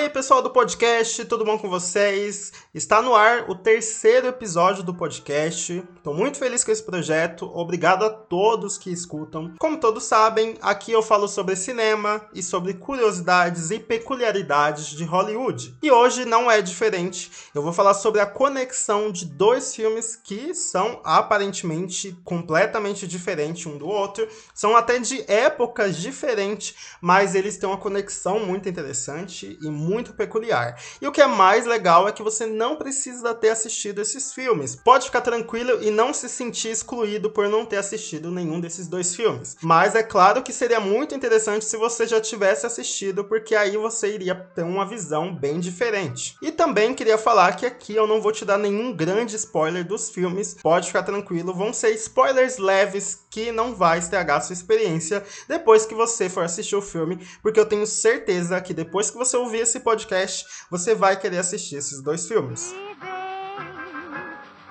aí, 0.00 0.08
pessoal 0.08 0.42
do 0.42 0.50
podcast, 0.50 1.24
tudo 1.26 1.44
bom 1.44 1.58
com 1.58 1.68
vocês? 1.68 2.52
Está 2.72 3.02
no 3.02 3.16
ar 3.16 3.50
o 3.50 3.54
terceiro 3.56 4.28
episódio 4.28 4.84
do 4.84 4.94
podcast. 4.94 5.82
Estou 5.96 6.14
muito 6.14 6.38
feliz 6.38 6.62
com 6.62 6.70
esse 6.70 6.84
projeto. 6.84 7.50
Obrigado 7.52 8.04
a 8.04 8.10
todos 8.10 8.78
que 8.78 8.92
escutam. 8.92 9.52
Como 9.58 9.80
todos 9.80 10.04
sabem, 10.04 10.54
aqui 10.62 10.92
eu 10.92 11.02
falo 11.02 11.26
sobre 11.26 11.56
cinema 11.56 12.24
e 12.32 12.40
sobre 12.44 12.74
curiosidades 12.74 13.72
e 13.72 13.80
peculiaridades 13.80 14.86
de 14.86 15.04
Hollywood. 15.04 15.74
E 15.82 15.90
hoje 15.90 16.24
não 16.24 16.48
é 16.48 16.62
diferente. 16.62 17.28
Eu 17.52 17.60
vou 17.60 17.72
falar 17.72 17.92
sobre 17.92 18.20
a 18.20 18.26
conexão 18.26 19.10
de 19.10 19.24
dois 19.24 19.74
filmes 19.74 20.14
que 20.14 20.54
são 20.54 21.00
aparentemente 21.02 22.16
completamente 22.22 23.04
diferentes 23.04 23.66
um 23.66 23.78
do 23.78 23.88
outro. 23.88 24.28
São 24.54 24.76
até 24.76 25.00
de 25.00 25.28
épocas 25.28 25.96
diferentes, 25.96 26.76
mas 27.00 27.34
eles 27.34 27.56
têm 27.56 27.68
uma 27.68 27.76
conexão 27.76 28.38
muito 28.38 28.68
interessante 28.68 29.58
e 29.60 29.68
muito 29.68 30.12
peculiar. 30.12 30.80
E 31.02 31.08
o 31.08 31.10
que 31.10 31.20
é 31.20 31.26
mais 31.26 31.66
legal 31.66 32.06
é 32.06 32.12
que 32.12 32.22
você 32.22 32.59
não 32.60 32.76
precisa 32.76 33.34
ter 33.34 33.48
assistido 33.48 34.02
esses 34.02 34.34
filmes. 34.34 34.76
Pode 34.76 35.06
ficar 35.06 35.22
tranquilo 35.22 35.82
e 35.82 35.90
não 35.90 36.12
se 36.12 36.28
sentir 36.28 36.68
excluído 36.68 37.30
por 37.30 37.48
não 37.48 37.64
ter 37.64 37.78
assistido 37.78 38.30
nenhum 38.30 38.60
desses 38.60 38.86
dois 38.86 39.16
filmes. 39.16 39.56
Mas 39.62 39.94
é 39.94 40.02
claro 40.02 40.42
que 40.42 40.52
seria 40.52 40.78
muito 40.78 41.14
interessante 41.14 41.64
se 41.64 41.78
você 41.78 42.06
já 42.06 42.20
tivesse 42.20 42.66
assistido, 42.66 43.24
porque 43.24 43.54
aí 43.54 43.78
você 43.78 44.14
iria 44.14 44.34
ter 44.34 44.62
uma 44.62 44.86
visão 44.86 45.34
bem 45.34 45.58
diferente. 45.58 46.36
E 46.42 46.52
também 46.52 46.92
queria 46.92 47.16
falar 47.16 47.56
que 47.56 47.64
aqui 47.64 47.96
eu 47.96 48.06
não 48.06 48.20
vou 48.20 48.30
te 48.30 48.44
dar 48.44 48.58
nenhum 48.58 48.94
grande 48.94 49.36
spoiler 49.36 49.82
dos 49.82 50.10
filmes. 50.10 50.58
Pode 50.62 50.88
ficar 50.88 51.02
tranquilo, 51.02 51.54
vão 51.54 51.72
ser 51.72 51.94
spoilers 51.94 52.58
leves 52.58 53.20
que 53.30 53.50
não 53.50 53.74
vai 53.74 54.00
estragar 54.00 54.44
sua 54.44 54.52
experiência 54.52 55.24
depois 55.48 55.86
que 55.86 55.94
você 55.94 56.28
for 56.28 56.44
assistir 56.44 56.76
o 56.76 56.82
filme, 56.82 57.26
porque 57.42 57.58
eu 57.58 57.64
tenho 57.64 57.86
certeza 57.86 58.60
que 58.60 58.74
depois 58.74 59.10
que 59.10 59.16
você 59.16 59.36
ouvir 59.36 59.60
esse 59.60 59.80
podcast, 59.80 60.44
você 60.70 60.94
vai 60.94 61.18
querer 61.18 61.38
assistir 61.38 61.76
esses 61.76 62.02
dois 62.02 62.26
filmes. 62.26 62.49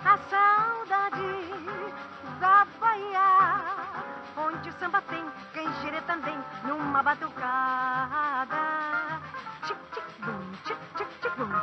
A 0.03 0.17
saudade 0.29 1.21
da 2.41 2.67
Bahia, 2.77 3.63
onde 4.35 4.69
o 4.69 4.73
samba 4.73 5.01
tem 5.03 5.23
canjere 5.53 6.01
também 6.01 6.37
numa 6.65 7.01
batucada. 7.01 8.78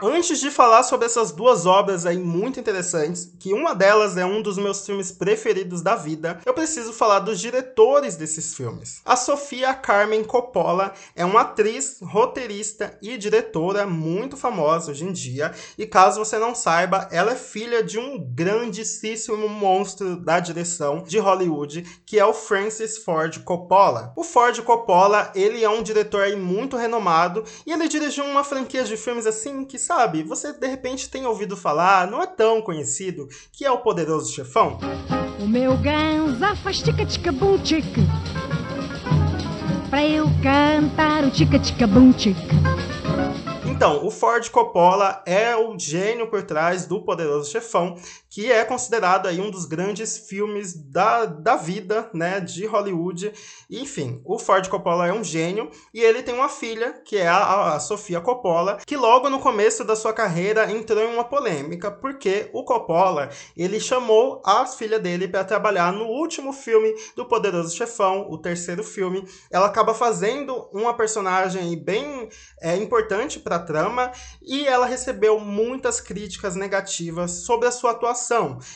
Antes 0.03 0.41
de 0.41 0.51
falar 0.51 0.83
sobre 0.83 1.07
essas 1.07 1.33
duas 1.33 1.67
obras 1.67 2.07
aí 2.07 2.17
muito 2.19 2.59
interessantes, 2.59 3.33
que 3.39 3.53
uma 3.53 3.75
delas 3.75 4.17
é 4.17 4.25
um 4.25 4.41
dos 4.41 4.57
meus 4.57 4.85
filmes 4.87 5.13
preferidos 5.13 5.83
da 5.83 5.95
vida, 5.95 6.41
eu 6.47 6.55
preciso 6.55 6.93
falar 6.93 7.21
dos 7.21 7.39
diretores 7.41 8.17
desses 8.17 8.55
filmes. 8.55 9.01
A 9.05 9.17
Sofia 9.17 9.75
Carmen 9.75 10.25
Coppola 10.25 10.93
é 11.15 11.25
uma 11.25 11.43
atriz, 11.43 11.99
roteirista 12.03 12.97
e 13.03 13.19
diretora 13.19 13.87
muito 13.87 14.37
famosa 14.37 14.91
hoje 14.91 15.05
em 15.05 15.13
dia, 15.13 15.53
e 15.77 15.87
caso 15.87 16.25
você 16.25 16.39
não 16.39 16.55
saiba, 16.55 17.09
ela 17.11 17.33
é 17.33 17.37
filha 17.37 17.83
de 17.83 17.99
um 17.99 18.19
grandíssimo 18.19 19.49
monstro 19.49 20.17
da 20.17 20.41
direção 20.41 21.03
de 21.03 21.19
Hollywood, 21.19 21.83
que 22.07 22.19
é 22.19 22.25
o 22.25 22.33
Francis 22.33 22.99
Ford 22.99 23.43
Coppola. 23.45 24.13
O 24.17 24.25
Ford 24.25 24.59
Coppola, 24.63 25.31
ele 25.35 25.63
é 25.63 25.69
um 25.69 25.83
diretor 25.83 26.35
muito 26.37 26.77
renomado, 26.77 27.45
e 27.67 27.73
ele 27.73 27.89
dirigiu 27.89 28.25
uma 28.25 28.45
franquia 28.45 28.85
de 28.85 28.97
filmes 28.97 29.27
assim 29.27 29.66
que 29.67 29.79
sabe, 29.79 30.23
você 30.23 30.53
de 30.53 30.67
repente 30.67 31.11
tem 31.11 31.27
ouvido 31.27 31.57
falar, 31.57 32.11
não 32.11 32.23
é 32.23 32.27
tão 32.27 32.63
conhecido, 32.63 33.29
que 33.53 33.65
é 33.65 33.71
o 33.71 33.79
Poderoso 33.79 34.33
Chefão. 34.33 34.79
O 35.41 35.47
meu 35.47 35.77
ganza 35.77 36.55
faz 36.57 36.81
tica-tica-bum 36.81 37.59
tica. 37.59 38.01
Pra 39.91 40.05
eu 40.05 40.27
cantar 40.43 41.25
o 41.25 41.31
tica-tica-bum 41.31 42.13
tica. 42.13 42.57
Então, 43.77 44.07
o 44.07 44.11
Ford 44.11 44.49
Coppola 44.49 45.23
é 45.27 45.55
o 45.55 45.79
gênio 45.79 46.29
por 46.29 46.43
trás 46.43 46.87
do 46.87 47.03
Poderoso 47.03 47.51
Chefão, 47.51 47.95
que 48.37 48.53
é 48.53 48.67
considerado 48.67 49.29
aí 49.29 49.41
um 49.41 49.51
dos 49.51 49.65
grandes 49.65 50.19
filmes 50.19 50.75
da, 50.75 51.25
da 51.25 51.57
vida, 51.57 52.11
né, 52.13 52.39
de 52.39 52.67
Hollywood. 52.67 53.33
Enfim, 53.71 54.21
o 54.27 54.39
Ford 54.39 54.69
Coppola 54.69 55.07
é 55.07 55.13
um 55.15 55.25
gênio 55.25 55.71
e 55.95 56.03
ele 56.03 56.23
tem 56.23 56.35
uma 56.35 56.51
filha, 56.51 57.01
que 57.03 57.17
é 57.17 57.27
a, 57.27 57.73
a 57.73 57.81
Sofia 57.81 58.21
Coppola, 58.21 58.77
que 58.87 58.95
logo 58.95 59.31
no 59.31 59.41
começo 59.41 59.85
da 59.85 59.97
sua 59.97 60.13
carreira 60.13 60.71
entrou 60.71 61.03
em 61.03 61.15
uma 61.15 61.25
polêmica, 61.25 61.91
porque 61.91 62.51
o 62.53 62.63
Coppola, 62.63 63.31
ele 63.57 63.81
chamou 63.81 64.43
a 64.45 64.67
filha 64.67 64.99
dele 64.99 65.27
para 65.27 65.43
trabalhar 65.43 65.91
no 65.91 66.05
último 66.05 66.53
filme 66.53 66.95
do 67.17 67.25
Poderoso 67.25 67.75
Chefão, 67.75 68.27
o 68.29 68.37
terceiro 68.37 68.85
filme. 68.85 69.27
Ela 69.51 69.65
acaba 69.65 69.95
fazendo 69.95 70.69
uma 70.75 70.93
personagem 70.93 71.75
bem 71.83 72.29
é, 72.61 72.77
importante 72.77 73.41
para 73.41 73.59
trama 73.59 74.13
e 74.43 74.67
ela 74.67 74.85
recebeu 74.85 75.41
muitas 75.41 76.03
críticas 76.03 76.55
negativas 76.55 77.31
sobre 77.31 77.67
a 77.67 77.73
sua 77.73 77.93
atuação. 77.93 78.26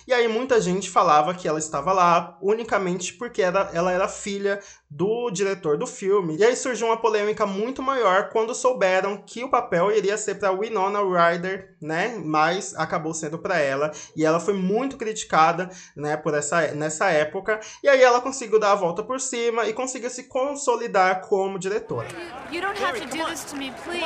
E 0.07 0.13
aí 0.13 0.29
muita 0.29 0.61
gente 0.61 0.91
falava 0.91 1.35
que 1.35 1.49
ela 1.49 1.59
estava 1.59 1.93
lá 1.93 2.39
unicamente 2.41 3.15
porque 3.15 3.43
era, 3.43 3.71
ela 3.73 3.93
era 3.93 4.09
filha 4.09 4.61
do 4.89 5.31
diretor 5.31 5.79
do 5.79 5.87
filme. 5.87 6.37
E 6.37 6.45
aí 6.45 6.57
surgiu 6.57 6.89
uma 6.89 6.97
polêmica 6.97 7.47
muito 7.47 7.83
maior 7.83 8.29
quando 8.31 8.55
souberam 8.55 9.17
que 9.19 9.45
o 9.45 9.49
papel 9.49 9.93
iria 9.93 10.19
ser 10.19 10.35
para 10.37 10.53
Winona 10.53 11.01
Ryder, 11.01 11.77
né? 11.81 12.21
Mas 12.23 12.75
acabou 12.77 13.15
sendo 13.15 13.39
para 13.39 13.59
ela 13.59 13.93
e 14.17 14.25
ela 14.25 14.41
foi 14.41 14.55
muito 14.55 14.97
criticada, 14.97 15.71
né, 15.97 16.17
por 16.17 16.35
essa 16.35 16.69
nessa 16.75 17.11
época. 17.11 17.61
E 17.83 17.89
aí 17.89 18.03
ela 18.03 18.21
conseguiu 18.21 18.59
dar 18.59 18.73
a 18.73 18.75
volta 18.75 19.03
por 19.03 19.21
cima 19.21 19.67
e 19.67 19.73
conseguiu 19.73 20.11
se 20.11 20.25
consolidar 20.25 21.21
como 21.21 21.59
diretora. 21.59 22.09
You 22.51 22.61
don't 22.61 22.83
have 22.83 23.01
to 23.01 23.07
do 23.07 23.25
this 23.27 23.45
to 23.45 23.57
me, 23.57 23.73
please. 23.85 24.03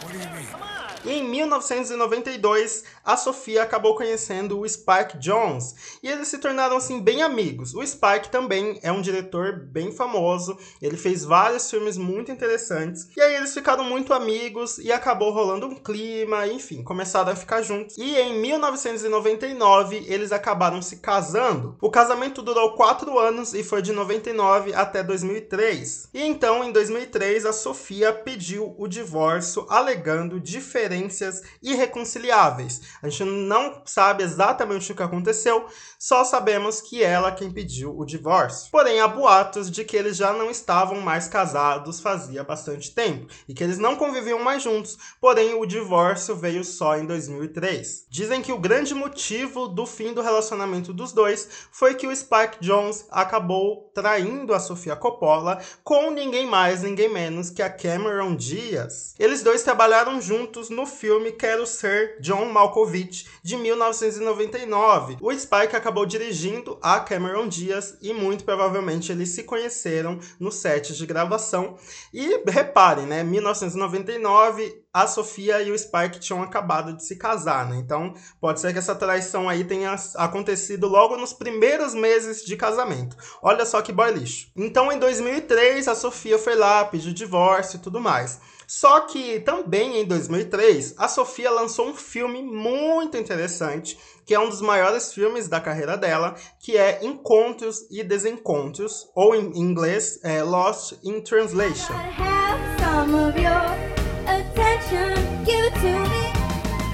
What 0.00 0.12
do 0.12 0.18
you 0.18 0.30
mean? 0.30 0.87
Em 1.10 1.24
1992, 1.24 2.84
a 3.02 3.16
Sofia 3.16 3.62
acabou 3.62 3.94
conhecendo 3.94 4.60
o 4.60 4.68
Spike 4.68 5.16
Jones 5.16 5.98
e 6.02 6.06
eles 6.06 6.28
se 6.28 6.36
tornaram 6.36 6.76
assim 6.76 7.00
bem 7.00 7.22
amigos. 7.22 7.74
O 7.74 7.82
Spike 7.82 8.28
também 8.28 8.78
é 8.82 8.92
um 8.92 9.00
diretor 9.00 9.58
bem 9.58 9.90
famoso, 9.90 10.58
ele 10.82 10.98
fez 10.98 11.24
vários 11.24 11.70
filmes 11.70 11.96
muito 11.96 12.30
interessantes. 12.30 13.08
E 13.16 13.22
aí 13.22 13.36
eles 13.36 13.54
ficaram 13.54 13.84
muito 13.84 14.12
amigos 14.12 14.76
e 14.76 14.92
acabou 14.92 15.32
rolando 15.32 15.64
um 15.64 15.76
clima, 15.76 16.46
enfim, 16.46 16.82
começaram 16.82 17.32
a 17.32 17.36
ficar 17.36 17.62
juntos. 17.62 17.96
E 17.96 18.14
em 18.18 18.38
1999, 18.38 20.04
eles 20.08 20.30
acabaram 20.30 20.82
se 20.82 20.98
casando. 20.98 21.74
O 21.80 21.90
casamento 21.90 22.42
durou 22.42 22.74
quatro 22.74 23.18
anos 23.18 23.54
e 23.54 23.64
foi 23.64 23.80
de 23.80 23.92
99 23.92 24.74
até 24.74 25.02
2003. 25.02 26.10
E 26.12 26.22
então, 26.22 26.62
em 26.62 26.70
2003, 26.70 27.46
a 27.46 27.52
Sofia 27.54 28.12
pediu 28.12 28.74
o 28.76 28.86
divórcio 28.86 29.64
alegando 29.70 30.38
diferenças 30.38 30.97
diferenças 30.98 31.42
irreconciliáveis. 31.62 32.80
A 33.02 33.08
gente 33.08 33.24
não 33.24 33.82
sabe 33.84 34.24
exatamente 34.24 34.90
o 34.90 34.94
que 34.94 35.02
aconteceu, 35.02 35.66
só 35.98 36.24
sabemos 36.24 36.80
que 36.80 37.02
ela 37.02 37.32
quem 37.32 37.50
pediu 37.50 37.96
o 37.96 38.04
divórcio. 38.04 38.70
Porém, 38.70 39.00
há 39.00 39.06
boatos 39.06 39.70
de 39.70 39.84
que 39.84 39.96
eles 39.96 40.16
já 40.16 40.32
não 40.32 40.50
estavam 40.50 41.00
mais 41.00 41.28
casados 41.28 42.00
fazia 42.00 42.42
bastante 42.42 42.92
tempo 42.92 43.26
e 43.48 43.54
que 43.54 43.62
eles 43.62 43.78
não 43.78 43.96
conviviam 43.96 44.38
mais 44.42 44.62
juntos, 44.62 44.98
porém 45.20 45.54
o 45.54 45.66
divórcio 45.66 46.34
veio 46.36 46.64
só 46.64 46.96
em 46.96 47.06
2003. 47.06 48.06
Dizem 48.08 48.42
que 48.42 48.52
o 48.52 48.58
grande 48.58 48.94
motivo 48.94 49.68
do 49.68 49.86
fim 49.86 50.12
do 50.12 50.22
relacionamento 50.22 50.92
dos 50.92 51.12
dois 51.12 51.48
foi 51.70 51.94
que 51.94 52.06
o 52.06 52.14
Spike 52.14 52.58
Jones 52.60 53.06
acabou 53.10 53.90
traindo 53.94 54.54
a 54.54 54.60
Sofia 54.60 54.96
Coppola 54.96 55.60
com 55.84 56.10
ninguém 56.10 56.46
mais, 56.46 56.82
ninguém 56.82 57.08
menos 57.12 57.50
que 57.50 57.62
a 57.62 57.70
Cameron 57.70 58.34
Diaz. 58.34 59.14
Eles 59.18 59.42
dois 59.42 59.62
trabalharam 59.62 60.20
juntos 60.20 60.70
no 60.78 60.86
filme 60.86 61.32
Quero 61.32 61.66
Ser 61.66 62.20
John 62.20 62.44
Malkovich, 62.44 63.26
de 63.42 63.56
1999. 63.56 65.16
O 65.20 65.32
Spike 65.36 65.74
acabou 65.74 66.06
dirigindo 66.06 66.78
a 66.80 67.00
Cameron 67.00 67.48
Diaz 67.48 67.98
e 68.00 68.14
muito 68.14 68.44
provavelmente 68.44 69.10
eles 69.10 69.30
se 69.30 69.42
conheceram 69.42 70.20
no 70.38 70.52
set 70.52 70.94
de 70.94 71.04
gravação. 71.04 71.76
E 72.14 72.44
reparem, 72.48 73.06
né, 73.06 73.24
1999 73.24 74.84
a 74.92 75.06
Sofia 75.06 75.62
e 75.62 75.70
o 75.70 75.78
Spike 75.78 76.18
tinham 76.18 76.42
acabado 76.42 76.94
de 76.94 77.04
se 77.04 77.16
casar, 77.16 77.68
né? 77.68 77.76
Então, 77.76 78.14
pode 78.40 78.60
ser 78.60 78.72
que 78.72 78.78
essa 78.78 78.94
traição 78.94 79.48
aí 79.48 79.64
tenha 79.64 79.94
acontecido 80.16 80.88
logo 80.88 81.16
nos 81.16 81.32
primeiros 81.32 81.94
meses 81.94 82.44
de 82.44 82.56
casamento. 82.56 83.16
Olha 83.42 83.66
só 83.66 83.82
que 83.82 83.92
boy 83.92 84.10
lixo. 84.12 84.50
Então, 84.56 84.90
em 84.90 84.98
2003, 84.98 85.88
a 85.88 85.94
Sofia 85.94 86.38
foi 86.38 86.56
lá, 86.56 86.84
pediu 86.84 87.12
divórcio 87.12 87.76
e 87.76 87.80
tudo 87.80 88.00
mais. 88.00 88.40
Só 88.66 89.00
que 89.00 89.40
também 89.40 89.98
em 89.98 90.04
2003, 90.04 90.94
a 90.98 91.08
Sofia 91.08 91.50
lançou 91.50 91.88
um 91.88 91.94
filme 91.94 92.42
muito 92.42 93.16
interessante, 93.16 93.98
que 94.26 94.34
é 94.34 94.38
um 94.38 94.50
dos 94.50 94.60
maiores 94.60 95.12
filmes 95.14 95.48
da 95.48 95.58
carreira 95.58 95.96
dela, 95.96 96.34
que 96.60 96.76
é 96.76 97.02
Encontros 97.02 97.86
e 97.90 98.04
Desencontros, 98.04 99.08
ou 99.14 99.34
em 99.34 99.58
inglês, 99.58 100.20
é 100.22 100.42
Lost 100.42 100.92
in 101.02 101.22
Translation. 101.22 101.94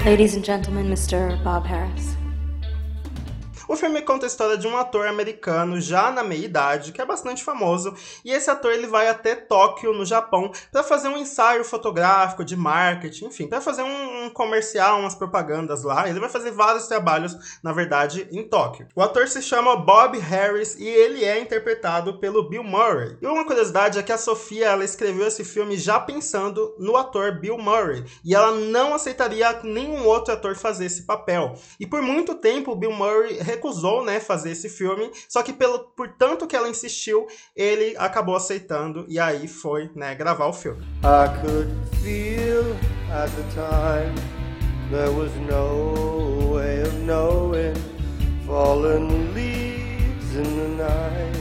Ladies 0.04 0.36
and 0.36 0.44
gentlemen, 0.44 0.86
Mr. 0.88 1.42
Bob 1.42 1.66
Harris. 1.66 2.14
O 3.66 3.76
filme 3.76 4.02
conta 4.02 4.26
a 4.26 4.28
história 4.28 4.58
de 4.58 4.66
um 4.66 4.76
ator 4.76 5.06
americano 5.06 5.80
já 5.80 6.10
na 6.10 6.22
meia-idade, 6.22 6.92
que 6.92 7.00
é 7.00 7.04
bastante 7.04 7.42
famoso, 7.42 7.94
e 8.24 8.30
esse 8.30 8.50
ator 8.50 8.72
ele 8.72 8.86
vai 8.86 9.08
até 9.08 9.34
Tóquio, 9.34 9.94
no 9.94 10.04
Japão, 10.04 10.52
para 10.70 10.82
fazer 10.82 11.08
um 11.08 11.16
ensaio 11.16 11.64
fotográfico 11.64 12.44
de 12.44 12.56
marketing, 12.56 13.26
enfim, 13.26 13.46
para 13.46 13.60
fazer 13.60 13.82
um, 13.82 14.24
um, 14.24 14.30
comercial, 14.30 15.00
umas 15.00 15.14
propagandas 15.14 15.82
lá. 15.82 16.08
Ele 16.08 16.20
vai 16.20 16.28
fazer 16.28 16.50
vários 16.50 16.86
trabalhos, 16.86 17.58
na 17.62 17.72
verdade, 17.72 18.28
em 18.30 18.46
Tóquio. 18.46 18.86
O 18.94 19.02
ator 19.02 19.28
se 19.28 19.40
chama 19.40 19.76
Bob 19.76 20.18
Harris 20.18 20.76
e 20.78 20.86
ele 20.86 21.24
é 21.24 21.40
interpretado 21.40 22.18
pelo 22.18 22.48
Bill 22.48 22.64
Murray. 22.64 23.16
E 23.20 23.26
uma 23.26 23.46
curiosidade 23.46 23.98
é 23.98 24.02
que 24.02 24.12
a 24.12 24.18
Sofia 24.18 24.66
ela 24.66 24.84
escreveu 24.84 25.26
esse 25.26 25.44
filme 25.44 25.76
já 25.76 25.98
pensando 25.98 26.74
no 26.78 26.96
ator 26.96 27.40
Bill 27.40 27.56
Murray, 27.56 28.04
e 28.24 28.34
ela 28.34 28.52
não 28.52 28.94
aceitaria 28.94 29.60
nenhum 29.62 30.06
outro 30.06 30.34
ator 30.34 30.54
fazer 30.54 30.86
esse 30.86 31.02
papel. 31.02 31.54
E 31.78 31.86
por 31.86 32.02
muito 32.02 32.34
tempo 32.34 32.72
o 32.72 32.76
Bill 32.76 32.92
Murray 32.92 33.38
recusou, 33.64 34.04
né, 34.04 34.20
fazer 34.20 34.50
esse 34.50 34.68
filme, 34.68 35.10
só 35.26 35.42
que 35.42 35.52
pelo 35.52 35.78
por 35.78 36.08
tanto 36.08 36.46
que 36.46 36.54
ela 36.54 36.68
insistiu, 36.68 37.26
ele 37.56 37.94
acabou 37.96 38.36
aceitando 38.36 39.06
e 39.08 39.18
aí 39.18 39.48
foi, 39.48 39.90
né, 39.94 40.14
gravar 40.14 40.46
o 40.46 40.52
filme. 40.52 40.84
I 41.02 41.28
could 41.40 41.70
feel 42.02 42.76
at 43.10 43.30
the 43.30 43.42
time 43.54 44.14
there 44.90 45.10
was 45.10 45.32
no 45.48 46.54
way 46.54 46.82
of 46.82 46.94
knowing. 47.04 47.74
Fallen 48.46 49.32
leaves 49.32 50.36
in 50.36 50.42
the 50.42 50.82
night 50.82 51.34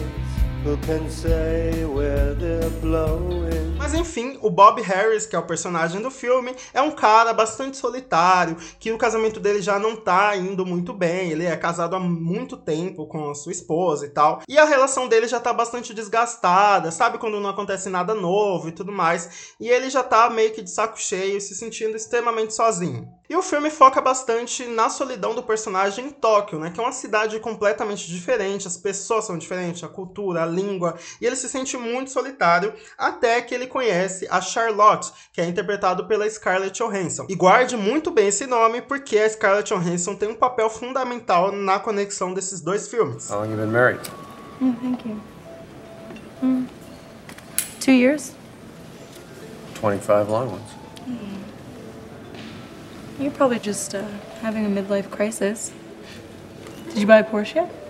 who 0.63 0.77
can 0.77 1.09
say 1.09 1.83
where 1.83 2.33
they're 2.35 2.69
blowing 2.81 3.62
mas 3.83 3.93
enfim, 3.93 4.39
o 4.41 4.49
Bob 4.49 4.81
Harris, 4.81 5.25
que 5.25 5.35
é 5.35 5.39
o 5.39 5.45
personagem 5.45 6.01
do 6.01 6.09
filme, 6.09 6.55
é 6.73 6.81
um 6.81 6.91
cara 6.91 7.33
bastante 7.33 7.75
solitário, 7.75 8.55
que 8.79 8.93
o 8.93 8.97
casamento 8.97 9.41
dele 9.41 9.61
já 9.61 9.77
não 9.77 9.93
tá 9.93 10.37
indo 10.37 10.65
muito 10.65 10.93
bem. 10.93 11.31
Ele 11.31 11.43
é 11.43 11.57
casado 11.57 11.93
há 11.93 11.99
muito 11.99 12.55
tempo 12.55 13.05
com 13.05 13.29
a 13.29 13.35
sua 13.35 13.51
esposa 13.51 14.05
e 14.05 14.09
tal. 14.09 14.41
E 14.47 14.57
a 14.57 14.63
relação 14.63 15.09
dele 15.09 15.27
já 15.27 15.37
tá 15.37 15.51
bastante 15.51 15.93
desgastada, 15.93 16.91
sabe? 16.91 17.17
Quando 17.17 17.41
não 17.41 17.49
acontece 17.49 17.89
nada 17.89 18.15
novo 18.15 18.69
e 18.69 18.71
tudo 18.71 18.89
mais. 18.89 19.53
E 19.59 19.67
ele 19.67 19.89
já 19.89 20.01
tá 20.01 20.29
meio 20.29 20.53
que 20.53 20.61
de 20.61 20.71
saco 20.71 20.97
cheio, 20.97 21.41
se 21.41 21.53
sentindo 21.53 21.97
extremamente 21.97 22.55
sozinho. 22.55 23.05
E 23.33 23.35
o 23.35 23.41
filme 23.41 23.71
foca 23.71 23.99
bastante 23.99 24.63
na 24.67 24.89
solidão 24.89 25.33
do 25.33 25.41
personagem 25.41 26.05
em 26.05 26.11
Tóquio, 26.11 26.59
né? 26.59 26.69
Que 26.69 26.79
é 26.79 26.83
uma 26.83 26.91
cidade 26.91 27.39
completamente 27.39 28.07
diferente, 28.07 28.67
as 28.67 28.77
pessoas 28.77 29.25
são 29.25 29.39
diferentes, 29.39 29.83
a 29.83 29.87
cultura, 29.87 30.43
a 30.43 30.45
língua, 30.45 30.93
e 31.19 31.25
ele 31.25 31.35
se 31.35 31.49
sente 31.49 31.75
muito 31.75 32.11
solitário 32.11 32.75
até 32.95 33.41
que 33.41 33.55
ele 33.55 33.65
conhece 33.65 34.27
a 34.29 34.39
Charlotte, 34.39 35.11
que 35.31 35.41
é 35.41 35.47
interpretado 35.47 36.05
pela 36.05 36.29
Scarlett 36.29 36.77
Johansson. 36.77 37.25
E 37.27 37.33
guarde 37.33 37.75
muito 37.75 38.11
bem 38.11 38.27
esse 38.27 38.45
nome 38.45 38.83
porque 38.83 39.17
a 39.17 39.27
Scarlett 39.27 39.73
Johansson 39.73 40.13
tem 40.13 40.29
um 40.29 40.35
papel 40.35 40.69
fundamental 40.69 41.51
na 41.51 41.79
conexão 41.79 42.35
desses 42.35 42.61
dois 42.61 42.87
filmes. 42.87 43.31
How 43.31 43.39
long 43.39 43.49
you 43.49 43.57
been 43.57 43.71
married? 43.71 43.99
Oh, 44.61 44.75
thank 44.79 45.09
you. 45.09 45.19
Mm. 46.43 46.67
Two 47.83 47.95
years. 47.95 48.35
25 49.81 50.29
long 50.29 50.51
ones. 50.51 50.71
Mm. 51.07 51.42
You're 53.19 53.31
probably 53.31 53.59
just 53.59 53.93
uh, 53.93 54.07
having 54.41 54.65
a 54.65 54.69
midlife 54.69 55.09
crisis. 55.11 55.71
Did 56.87 56.97
you 56.97 57.07
buy 57.07 57.19
a 57.19 57.23
Porsche 57.23 57.55
yet? 57.55 57.82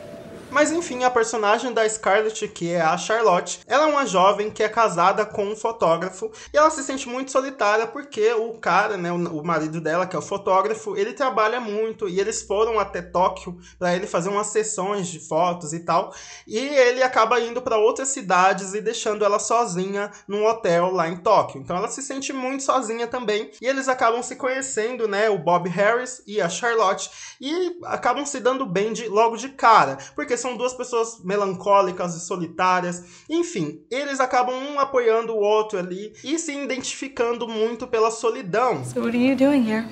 Mas 0.54 0.72
enfim, 0.72 1.04
a 1.04 1.10
personagem 1.10 1.74
da 1.74 1.88
Scarlett, 1.90 2.48
que 2.48 2.72
é 2.72 2.80
a 2.80 2.96
Charlotte, 2.96 3.62
ela 3.66 3.86
é 3.86 3.88
uma 3.88 4.06
jovem 4.06 4.52
que 4.52 4.62
é 4.62 4.70
casada 4.70 5.26
com 5.26 5.46
um 5.46 5.56
fotógrafo 5.56 6.32
e 6.54 6.58
ela 6.58 6.70
se 6.70 6.84
sente 6.84 7.10
muito 7.10 7.32
solitária 7.32 7.88
porque 7.88 8.32
o 8.34 8.54
cara, 8.60 8.96
né, 8.96 9.12
o 9.12 9.44
marido 9.44 9.82
dela, 9.82 10.06
que 10.06 10.16
é 10.16 10.20
o 10.20 10.22
fotógrafo, 10.22 10.96
ele 10.96 11.14
trabalha 11.14 11.60
muito 11.60 12.08
e 12.08 12.20
eles 12.20 12.44
foram 12.44 12.78
até 12.80 13.02
Tóquio 13.02 13.58
para 13.80 13.96
ele 13.96 14.06
fazer 14.06 14.30
umas 14.30 14.48
sessões 14.48 15.08
de 15.08 15.20
fotos 15.20 15.74
e 15.74 15.80
tal. 15.80 16.14
E 16.46 16.60
ele 16.60 17.02
acaba 17.02 17.40
indo 17.40 17.60
para 17.60 17.80
outras 17.80 18.10
cidades 18.10 18.76
e 18.76 18.82
deixando 18.82 19.26
ela 19.26 19.40
sozinha 19.40 20.12
num 20.28 20.46
hotel 20.46 20.92
lá 20.92 21.10
em 21.10 21.18
Tóquio. 21.18 21.62
Então 21.62 21.76
ela 21.76 21.88
se 21.88 22.04
sente 22.04 22.32
muito 22.32 22.62
sozinha 22.62 23.08
também 23.08 23.50
e 23.60 23.66
eles 23.66 23.88
acabam 23.88 24.22
se 24.22 24.36
conhecendo, 24.36 25.08
né, 25.08 25.32
o 25.32 25.40
Bob 25.40 25.68
Harris 25.68 26.22
e 26.28 26.40
a 26.40 26.48
Charlotte 26.48 27.10
e 27.42 27.80
acabam 27.86 28.24
se 28.24 28.40
dando 28.40 28.68
bem 28.68 28.94
de, 28.94 29.08
logo 29.08 29.36
de 29.36 29.50
cara, 29.50 29.98
porque 30.16 30.38
são 30.44 30.58
duas 30.58 30.74
pessoas 30.74 31.22
melancólicas 31.24 32.16
e 32.16 32.20
solitárias. 32.20 33.24
Enfim, 33.30 33.82
eles 33.90 34.20
acabam 34.20 34.54
um 34.54 34.80
apoiando 34.80 35.34
o 35.34 35.40
outro 35.40 35.80
ali 35.80 36.14
e 36.24 36.38
se 36.38 36.52
identificando 36.52 37.48
muito 37.48 37.88
pela 37.88 38.12
solidão. 38.12 38.84
So 38.84 39.00
what 39.00 39.16
are 39.16 39.26
you 39.26 39.36
doing 39.36 39.64
here? 39.64 39.88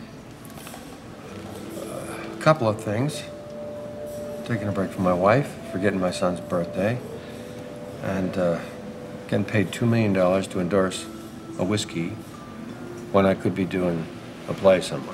A 2.39 2.44
couple 2.44 2.68
of 2.68 2.83
things. 2.83 3.24
Taking 4.48 4.68
a 4.68 4.71
break 4.71 4.92
from 4.94 5.03
my 5.03 5.13
wife, 5.13 5.48
forgetting 5.71 6.00
my 6.00 6.12
son's 6.12 6.42
birthday, 6.42 6.97
and 8.04 8.38
uh, 8.38 8.59
getting 9.30 9.45
paid 9.45 9.71
$2 9.71 9.88
million 9.88 10.13
to 10.13 10.59
endorse 10.59 11.06
a 11.57 11.63
whiskey 11.63 12.09
when 13.13 13.25
I 13.25 13.33
could 13.33 13.56
be 13.56 13.65
doing 13.65 14.06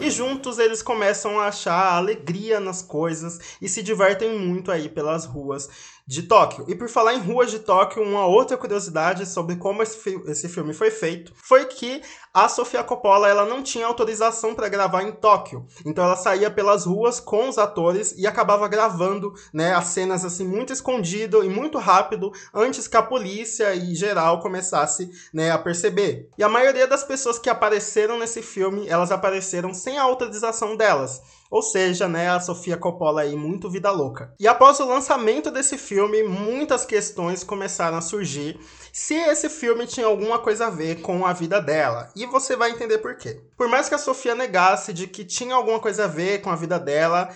e 0.02 0.10
juntos 0.10 0.58
eles 0.60 0.82
começam 0.82 1.40
a 1.40 1.48
achar 1.48 1.94
alegria 1.94 2.60
nas 2.60 2.82
coisas 2.82 3.40
e 3.62 3.68
se 3.68 3.84
divertem 3.84 4.38
muito 4.38 4.72
aí 4.72 4.90
pelas 4.90 5.26
ruas 5.26 5.70
de 6.08 6.24
Tóquio. 6.24 6.64
E 6.70 6.74
por 6.74 6.88
falar 6.88 7.14
em 7.14 7.20
ruas 7.20 7.52
de 7.52 7.60
Tóquio, 7.60 8.02
uma 8.02 8.26
outra 8.26 8.56
curiosidade 8.56 9.26
sobre 9.26 9.58
como 9.58 9.84
esse, 9.84 9.98
fi 9.98 10.22
esse 10.28 10.48
filme 10.48 10.74
foi 10.74 10.90
feito 10.90 11.34
foi 11.36 11.66
que 11.66 12.02
a 12.34 12.48
Sofia 12.48 12.84
Coppola 12.84 13.28
ela 13.28 13.46
não 13.46 13.62
tinha 13.62 13.86
autorização 13.86 14.56
para 14.56 14.70
gravar 14.70 15.04
em 15.04 15.12
Tóquio. 15.12 15.66
Então 15.86 16.06
ela 16.06 16.16
saía 16.16 16.50
pelas 16.50 16.86
ruas 16.86 17.20
com 17.20 17.50
os 17.50 17.58
atores 17.58 18.14
e 18.18 18.26
acabava 18.26 18.68
gravando 18.68 19.34
né, 19.54 19.74
as 19.74 19.86
cenas 19.86 20.24
assim 20.24 20.48
muito 20.48 20.72
escondido 20.72 21.44
e 21.44 21.50
muito 21.50 21.78
rápido 21.78 22.32
antes 22.54 22.88
que 22.88 22.96
a 22.96 23.04
polícia 23.04 23.76
e 23.76 23.94
geral 23.94 24.40
começasse 24.40 25.10
né, 25.34 25.52
a 25.52 25.58
perceber. 25.58 26.30
E 26.38 26.44
a 26.44 26.50
maioria 26.50 26.88
das 26.88 27.04
pessoas 27.04 27.38
que 27.38 27.50
apareceram 27.50 28.18
nesse 28.18 28.42
filme, 28.42 28.88
elas 28.88 29.12
apareceram 29.12 29.74
sem 29.74 29.98
a 29.98 30.04
autorização 30.04 30.78
delas. 30.78 31.22
Ou 31.50 31.62
seja, 31.62 32.08
né, 32.08 32.30
a 32.30 32.40
Sofia 32.40 32.78
Coppola 32.78 33.22
aí 33.22 33.36
muito 33.36 33.70
vida 33.70 33.90
louca. 33.90 34.34
E 34.40 34.48
após 34.48 34.80
o 34.80 34.86
lançamento 34.86 35.50
desse 35.50 35.78
filme, 35.78 35.97
muitas 36.28 36.86
questões 36.86 37.44
começaram 37.44 37.98
a 37.98 38.02
surgir 38.02 38.60
se 38.92 39.14
esse 39.14 39.50
filme 39.50 39.86
tinha 39.86 40.06
alguma 40.06 40.40
coisa 40.40 40.68
a 40.68 40.70
ver 40.70 41.02
com 41.02 41.26
a 41.26 41.34
vida 41.34 41.62
dela. 41.62 42.12
E 42.16 42.26
você 42.26 42.56
vai 42.56 42.72
entender 42.72 42.98
por 42.98 43.16
quê. 43.16 43.42
Por 43.56 43.68
mais 43.68 43.88
que 43.88 43.96
a 43.96 44.00
Sofia 44.00 44.36
negasse 44.36 44.92
de 44.94 45.08
que 45.08 45.24
tinha 45.24 45.56
alguma 45.56 45.80
coisa 45.80 46.06
a 46.06 46.08
ver 46.08 46.42
com 46.42 46.50
a 46.50 46.56
vida 46.56 46.80
dela, 46.80 47.30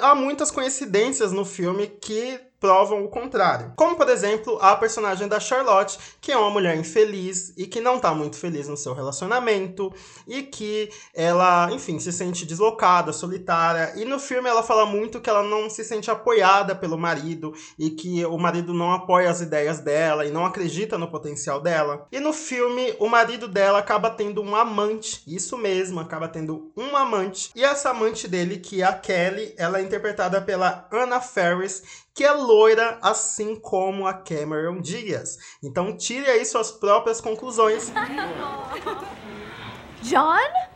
há 0.00 0.14
muitas 0.14 0.50
coincidências 0.50 1.32
no 1.32 1.44
filme 1.44 1.86
que 1.86 2.40
provam 2.62 3.04
o 3.04 3.08
contrário. 3.08 3.72
Como, 3.74 3.96
por 3.96 4.08
exemplo, 4.08 4.56
a 4.60 4.76
personagem 4.76 5.26
da 5.26 5.40
Charlotte, 5.40 5.98
que 6.20 6.30
é 6.30 6.36
uma 6.36 6.48
mulher 6.48 6.76
infeliz 6.76 7.52
e 7.56 7.66
que 7.66 7.80
não 7.80 7.98
tá 7.98 8.14
muito 8.14 8.36
feliz 8.36 8.68
no 8.68 8.76
seu 8.76 8.94
relacionamento 8.94 9.92
e 10.28 10.44
que 10.44 10.88
ela, 11.12 11.68
enfim, 11.72 11.98
se 11.98 12.12
sente 12.12 12.46
deslocada, 12.46 13.12
solitária. 13.12 13.94
E 13.96 14.04
no 14.04 14.20
filme 14.20 14.48
ela 14.48 14.62
fala 14.62 14.86
muito 14.86 15.20
que 15.20 15.28
ela 15.28 15.42
não 15.42 15.68
se 15.68 15.82
sente 15.82 16.08
apoiada 16.08 16.72
pelo 16.76 16.96
marido 16.96 17.52
e 17.76 17.90
que 17.90 18.24
o 18.24 18.38
marido 18.38 18.72
não 18.72 18.92
apoia 18.92 19.28
as 19.28 19.40
ideias 19.40 19.80
dela 19.80 20.24
e 20.24 20.30
não 20.30 20.46
acredita 20.46 20.96
no 20.96 21.10
potencial 21.10 21.60
dela. 21.60 22.06
E 22.12 22.20
no 22.20 22.32
filme, 22.32 22.94
o 23.00 23.08
marido 23.08 23.48
dela 23.48 23.80
acaba 23.80 24.08
tendo 24.08 24.40
um 24.40 24.54
amante, 24.54 25.20
isso 25.26 25.58
mesmo, 25.58 25.98
acaba 25.98 26.28
tendo 26.28 26.70
um 26.76 26.96
amante. 26.96 27.50
E 27.56 27.64
essa 27.64 27.90
amante 27.90 28.28
dele, 28.28 28.58
que 28.58 28.82
é 28.82 28.84
a 28.84 28.92
Kelly, 28.92 29.52
ela 29.58 29.80
é 29.80 29.82
interpretada 29.82 30.40
pela 30.40 30.86
Anna 30.92 31.20
Ferris, 31.20 31.82
que 32.14 32.24
é 32.24 32.32
loira, 32.32 32.98
assim 33.02 33.56
como 33.56 34.06
a 34.06 34.14
Cameron 34.14 34.80
Diaz. 34.80 35.38
Então 35.62 35.96
tire 35.96 36.26
aí 36.26 36.44
suas 36.44 36.70
próprias 36.70 37.20
conclusões. 37.20 37.92
John? 40.02 40.71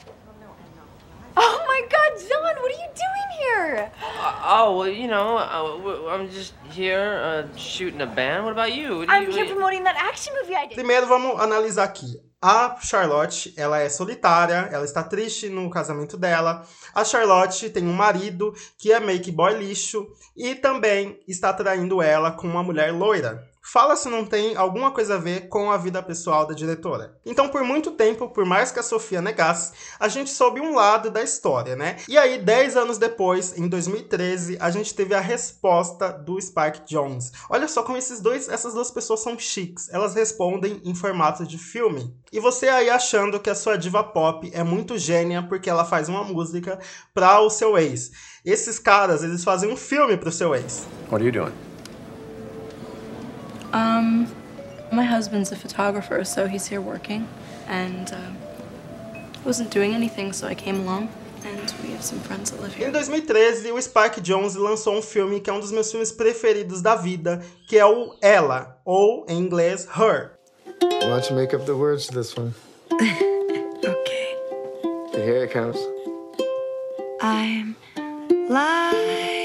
Oh 1.37 1.65
my 1.69 1.83
God, 1.89 2.19
John, 2.19 2.43
what 2.43 2.57
are 2.57 2.71
you 2.71 2.91
doing 2.95 3.29
here? 3.39 3.93
Uh, 4.03 4.41
oh, 4.45 4.79
well, 4.79 4.89
you 4.89 5.07
know, 5.07 5.37
uh, 5.37 6.11
I'm 6.11 6.31
just 6.31 6.55
here 6.71 7.21
uh, 7.23 7.57
shooting 7.57 8.01
a 8.01 8.07
band. 8.07 8.45
What 8.45 8.53
about 8.53 8.75
you? 8.75 8.99
What 8.99 9.11
I'm 9.11 9.25
you, 9.25 9.33
here 9.33 9.47
promoting 9.47 9.85
that 9.85 9.97
action 9.97 10.33
movie 10.41 10.55
I 10.55 10.67
did. 10.67 10.77
Primeiro, 10.77 11.07
vamos 11.07 11.39
analisar 11.41 11.85
aqui. 11.85 12.21
A 12.41 12.77
Charlotte, 12.81 13.53
ela 13.57 13.81
é 13.81 13.89
solitária, 13.89 14.69
ela 14.71 14.85
está 14.85 15.03
triste 15.03 15.49
no 15.49 15.69
casamento 15.71 16.17
dela. 16.17 16.65
A 16.95 17.03
Charlotte 17.03 17.71
tem 17.71 17.87
um 17.87 17.93
marido 17.93 18.55
que 18.79 18.93
é 18.93 19.19
que 19.19 19.33
boy 19.33 19.55
lixo 19.55 20.07
e 20.37 20.55
também 20.55 21.19
está 21.27 21.53
traindo 21.53 22.01
ela 22.01 22.31
com 22.31 22.47
uma 22.47 22.63
mulher 22.63 22.93
loira. 22.93 23.43
Fala 23.69 23.97
se 23.97 24.09
não 24.09 24.25
tem 24.25 24.55
alguma 24.55 24.93
coisa 24.93 25.17
a 25.17 25.19
ver 25.19 25.49
com 25.49 25.73
a 25.73 25.77
vida 25.77 26.01
pessoal 26.01 26.47
da 26.47 26.55
diretora. 26.55 27.19
Então, 27.27 27.49
por 27.49 27.65
muito 27.65 27.91
tempo, 27.91 28.29
por 28.29 28.45
mais 28.45 28.71
que 28.71 28.79
a 28.79 28.83
Sofia 28.83 29.21
negasse, 29.21 29.73
a 29.99 30.07
gente 30.07 30.31
soube 30.31 30.61
um 30.61 30.77
lado 30.77 31.11
da 31.11 31.21
história, 31.21 31.75
né? 31.75 31.97
E 32.07 32.17
aí, 32.17 32.39
10 32.39 32.77
anos 32.77 32.97
depois, 32.97 33.59
em 33.59 33.67
2013, 33.67 34.57
a 34.61 34.71
gente 34.71 34.95
teve 34.95 35.17
a 35.17 35.21
resposta 35.21 36.13
do 36.13 36.41
Spike 36.41 36.83
Jones. 36.87 37.33
Olha 37.51 37.67
só 37.67 37.83
como 37.83 37.99
esses 37.99 38.21
dois, 38.21 38.49
essas 38.49 38.73
duas 38.73 38.93
pessoas 38.93 39.19
são 39.19 39.37
chiques. 39.37 39.89
Elas 39.93 40.15
respondem 40.15 40.81
em 40.85 40.95
formato 40.95 41.45
de 41.45 41.59
filme. 41.59 42.17
E 42.33 42.39
você 42.39 42.69
aí 42.69 42.89
achando 42.89 43.41
que 43.41 43.51
a 43.51 43.55
sua 43.57 43.77
diva 43.77 44.05
pop 44.05 44.49
é 44.55 44.63
muito 44.63 44.97
gênia 44.97 45.43
porque 45.43 45.69
ela 45.69 45.85
faz 45.85 46.09
uma 46.09 46.23
música 46.23 46.79
para 47.13 47.41
o 47.41 47.51
seu 47.51 47.77
ex. 47.77 48.13
Esses 48.45 48.79
caras, 48.79 49.25
eles 49.25 49.43
fazem 49.43 49.73
um 49.73 49.77
filme 49.77 50.17
pro 50.17 50.31
seu 50.31 50.55
ex. 50.55 50.87
What 51.11 51.17
are 51.17 51.27
you 51.27 51.33
doing? 51.33 51.76
Um, 53.77 54.27
my 54.91 55.05
husband's 55.05 55.53
a 55.53 55.57
photographer, 55.57 56.25
so 56.25 56.47
he's 56.47 56.67
here 56.67 56.81
working, 56.81 57.29
and 57.69 58.11
uh, 58.11 58.31
wasn't 59.45 59.71
doing 59.71 59.95
anything, 59.95 60.33
so 60.33 60.47
I 60.47 60.55
came 60.55 60.81
along. 60.81 61.11
And 61.45 61.75
we 61.83 61.91
have 61.91 62.03
some 62.03 62.19
friends 62.21 62.51
that 62.51 62.61
live 62.61 62.73
Em 62.75 62.79
here. 62.79 62.91
2013, 62.91 63.71
o 63.73 63.81
Spike 63.81 64.21
Jonze 64.21 64.59
lançou 64.59 64.95
um 64.97 65.03
filme 65.03 65.41
que 65.41 65.51
é 65.51 65.53
um 65.53 65.61
dos 65.61 65.71
meus 65.71 65.91
filmes 65.91 66.11
preferidos 66.11 66.81
da 66.81 66.97
vida, 66.97 67.43
que 67.69 67.79
é 67.79 67.85
o 67.85 68.17
Ela, 68.23 68.81
ou 68.85 69.27
em 69.29 69.39
inglês 69.39 69.87
Her. 69.87 70.33
Why 70.81 71.11
don't 71.11 71.31
you 71.31 71.37
make 71.37 71.55
up 71.55 71.67
the 71.67 71.75
words 71.75 72.07
to 72.07 72.15
this 72.15 72.35
one? 72.37 72.55
Okay. 73.85 74.35
Here 75.13 75.45
it 75.45 75.53
comes. 75.53 75.77
I'm 77.21 77.77
lying 78.49 79.36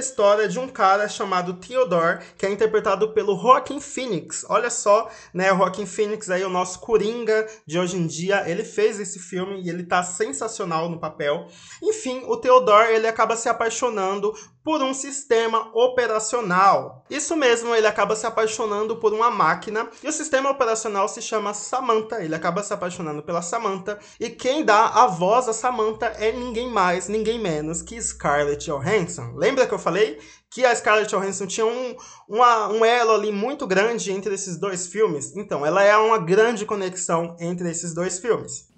história 0.00 0.48
de 0.48 0.58
um 0.58 0.66
cara 0.66 1.08
chamado 1.08 1.54
Theodore, 1.54 2.18
que 2.36 2.44
é 2.44 2.50
interpretado 2.50 3.12
pelo 3.12 3.38
Joaquin 3.38 3.80
Phoenix. 3.80 4.44
Olha 4.48 4.70
só, 4.70 5.08
né, 5.32 5.52
o 5.52 5.58
Joaquin 5.58 5.86
Phoenix 5.86 6.28
aí, 6.28 6.44
o 6.44 6.50
nosso 6.50 6.80
Coringa 6.80 7.46
de 7.64 7.78
hoje 7.78 7.96
em 7.96 8.06
dia, 8.06 8.48
ele 8.50 8.64
fez 8.64 8.98
esse 8.98 9.18
filme 9.18 9.62
e 9.62 9.68
ele 9.68 9.84
tá 9.84 10.02
sensacional 10.02 10.88
no 10.88 10.98
papel. 10.98 11.46
Enfim, 11.82 12.24
o 12.26 12.36
Theodore, 12.36 12.94
ele 12.94 13.06
acaba 13.06 13.36
se 13.36 13.48
apaixonando 13.48 14.32
por 14.62 14.82
um 14.82 14.92
sistema 14.92 15.70
operacional. 15.74 17.04
Isso 17.08 17.34
mesmo, 17.34 17.74
ele 17.74 17.86
acaba 17.86 18.14
se 18.14 18.26
apaixonando 18.26 18.96
por 18.96 19.12
uma 19.14 19.30
máquina 19.30 19.88
e 20.02 20.08
o 20.08 20.12
sistema 20.12 20.50
operacional 20.50 21.08
se 21.08 21.22
chama 21.22 21.54
Samantha. 21.54 22.22
Ele 22.22 22.34
acaba 22.34 22.62
se 22.62 22.72
apaixonando 22.74 23.22
pela 23.22 23.40
Samantha 23.42 23.98
e 24.18 24.28
quem 24.28 24.62
dá 24.64 24.86
a 24.88 25.06
voz 25.06 25.48
a 25.48 25.52
Samantha 25.54 26.06
é 26.18 26.30
ninguém 26.32 26.68
mais, 26.68 27.08
ninguém 27.08 27.38
menos 27.38 27.80
que 27.80 28.00
Scarlett 28.00 28.66
Johansson. 28.66 29.32
Lembra 29.34 29.66
que 29.66 29.72
eu 29.72 29.78
falei 29.78 30.18
que 30.50 30.64
a 30.66 30.74
Scarlett 30.74 31.08
Johansson 31.10 31.46
tinha 31.46 31.64
um, 31.66 31.96
uma- 32.28 32.68
um 32.68 32.84
elo 32.84 33.12
ali 33.12 33.32
muito 33.32 33.66
grande 33.66 34.12
entre 34.12 34.34
esses 34.34 34.58
dois 34.58 34.88
filmes? 34.88 35.34
Então, 35.36 35.64
ela 35.64 35.82
é 35.82 35.96
uma 35.96 36.18
grande 36.18 36.66
conexão 36.66 37.34
entre 37.40 37.70
esses 37.70 37.94
dois 37.94 38.18
filmes. 38.18 38.68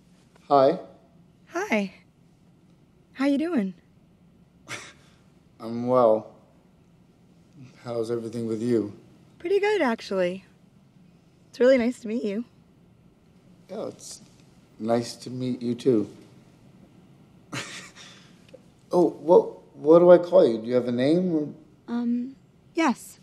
Hi, 0.51 0.79
Hi. 1.55 1.91
How 3.19 3.27
you 3.27 3.39
doing? 3.39 3.75
I'm 5.63 5.87
well. 5.87 6.33
How's 7.85 8.11
everything 8.11 8.47
with 8.49 8.61
you? 8.61 8.93
Pretty 9.39 9.61
good, 9.61 9.81
actually. 9.81 10.45
It's 11.51 11.61
really 11.61 11.79
nice 11.79 12.01
to 12.01 12.09
meet 12.09 12.25
you. 12.25 12.45
Yeah, 13.71 13.87
it's 13.87 14.23
nice 14.81 15.15
to 15.17 15.31
meet 15.31 15.63
you 15.63 15.77
too. 15.77 16.09
oh, 18.93 19.11
what 19.11 19.77
what 19.77 20.01
do 20.01 20.11
I 20.11 20.19
call 20.19 20.47
you? 20.47 20.59
Do 20.59 20.67
you 20.67 20.75
have 20.75 20.89
a 20.89 20.93
name? 20.93 21.35
or- 21.35 21.49
Um, 21.89 22.35
yes. 22.75 23.19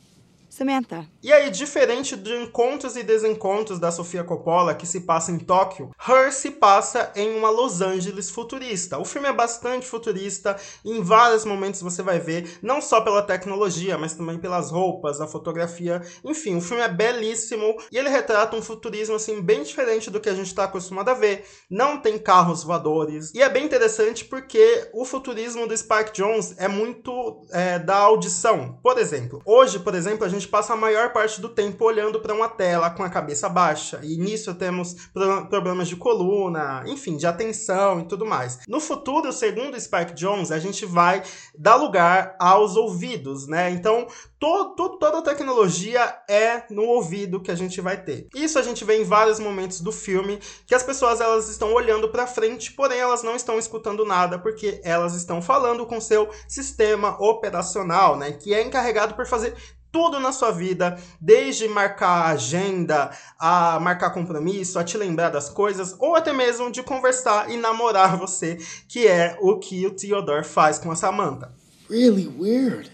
Samantha. 0.59 1.07
E 1.23 1.31
aí, 1.31 1.49
diferente 1.49 2.17
de 2.17 2.33
encontros 2.35 2.97
e 2.97 3.03
desencontros 3.03 3.79
da 3.79 3.91
Sofia 3.91 4.25
Coppola, 4.25 4.75
que 4.75 4.85
se 4.85 5.01
passa 5.01 5.31
em 5.31 5.39
Tóquio, 5.39 5.91
Her 6.05 6.33
se 6.33 6.51
passa 6.51 7.13
em 7.15 7.33
uma 7.37 7.49
Los 7.49 7.79
Angeles 7.79 8.29
futurista. 8.29 8.97
O 8.99 9.05
filme 9.05 9.29
é 9.29 9.33
bastante 9.33 9.85
futurista, 9.85 10.57
em 10.83 11.01
vários 11.01 11.45
momentos 11.45 11.81
você 11.81 12.03
vai 12.03 12.19
ver, 12.19 12.57
não 12.61 12.81
só 12.81 12.99
pela 12.99 13.21
tecnologia, 13.21 13.97
mas 13.97 14.15
também 14.15 14.37
pelas 14.37 14.69
roupas, 14.69 15.21
a 15.21 15.27
fotografia. 15.27 16.01
Enfim, 16.25 16.57
o 16.57 16.61
filme 16.61 16.83
é 16.83 16.89
belíssimo 16.89 17.77
e 17.89 17.97
ele 17.97 18.09
retrata 18.09 18.57
um 18.57 18.61
futurismo 18.61 19.15
assim 19.15 19.41
bem 19.41 19.63
diferente 19.63 20.09
do 20.09 20.19
que 20.19 20.27
a 20.27 20.35
gente 20.35 20.47
está 20.47 20.65
acostumado 20.65 21.07
a 21.07 21.13
ver. 21.13 21.45
Não 21.69 22.01
tem 22.01 22.17
carros 22.17 22.63
voadores. 22.63 23.33
E 23.33 23.41
é 23.41 23.47
bem 23.47 23.63
interessante 23.63 24.25
porque 24.25 24.89
o 24.93 25.05
futurismo 25.05 25.67
do 25.67 25.77
Spike 25.77 26.11
Jones 26.11 26.55
é 26.57 26.67
muito 26.67 27.47
é, 27.51 27.79
da 27.79 27.95
audição. 27.95 28.77
Por 28.83 28.97
exemplo, 28.97 29.41
hoje, 29.45 29.79
por 29.79 29.95
exemplo, 29.95 30.25
a 30.25 30.29
gente 30.29 30.48
passa 30.49 30.73
a 30.73 30.75
maior 30.77 31.13
parte 31.13 31.39
do 31.39 31.47
tempo 31.49 31.85
olhando 31.85 32.19
para 32.19 32.33
uma 32.33 32.49
tela 32.49 32.89
com 32.89 33.03
a 33.03 33.09
cabeça 33.09 33.47
baixa. 33.47 33.99
E 34.03 34.17
nisso 34.17 34.53
temos 34.55 34.93
pro- 35.13 35.47
problemas 35.47 35.87
de 35.87 35.95
coluna, 35.95 36.83
enfim, 36.87 37.15
de 37.15 37.25
atenção 37.27 37.99
e 38.01 38.05
tudo 38.05 38.25
mais. 38.25 38.59
No 38.67 38.79
futuro, 38.79 39.31
segundo 39.31 39.79
Spike 39.79 40.13
Jones, 40.13 40.51
a 40.51 40.59
gente 40.59 40.85
vai 40.85 41.23
dar 41.57 41.75
lugar 41.75 42.35
aos 42.39 42.75
ouvidos, 42.75 43.47
né? 43.47 43.69
Então, 43.69 44.07
to- 44.39 44.75
to- 44.75 44.97
toda 44.97 45.19
a 45.19 45.21
tecnologia 45.21 46.17
é 46.29 46.63
no 46.69 46.83
ouvido 46.83 47.41
que 47.41 47.51
a 47.51 47.55
gente 47.55 47.79
vai 47.81 48.01
ter. 48.01 48.27
Isso 48.35 48.57
a 48.57 48.61
gente 48.61 48.83
vê 48.83 48.97
em 49.01 49.03
vários 49.03 49.39
momentos 49.39 49.81
do 49.81 49.91
filme, 49.91 50.39
que 50.65 50.75
as 50.75 50.83
pessoas 50.83 51.21
elas 51.21 51.49
estão 51.49 51.73
olhando 51.73 52.09
para 52.09 52.25
frente, 52.27 52.71
porém 52.73 52.99
elas 52.99 53.23
não 53.23 53.35
estão 53.35 53.57
escutando 53.59 54.05
nada 54.05 54.39
porque 54.39 54.81
elas 54.83 55.13
estão 55.13 55.41
falando 55.41 55.85
com 55.85 55.99
seu 56.01 56.29
sistema 56.47 57.17
operacional, 57.21 58.15
né, 58.17 58.31
que 58.31 58.53
é 58.53 58.61
encarregado 58.61 59.13
por 59.15 59.25
fazer 59.25 59.53
tudo 59.91 60.19
na 60.19 60.31
sua 60.31 60.51
vida, 60.51 60.97
desde 61.19 61.67
marcar 61.67 62.27
agenda, 62.27 63.11
a 63.39 63.79
marcar 63.79 64.11
compromisso, 64.11 64.77
a 64.77 64.83
te 64.83 64.97
lembrar 64.97 65.29
das 65.29 65.49
coisas, 65.49 65.95
ou 65.99 66.15
até 66.15 66.31
mesmo 66.31 66.71
de 66.71 66.83
conversar 66.83 67.49
e 67.49 67.57
namorar 67.57 68.17
você, 68.17 68.57
que 68.87 69.07
é 69.07 69.37
o 69.41 69.57
que 69.57 69.85
o 69.85 69.91
Theodore 69.91 70.43
faz 70.43 70.77
com 70.79 70.91
a 70.91 70.95
Samantha. 70.95 71.51
Really 71.89 72.27
weird. 72.27 72.91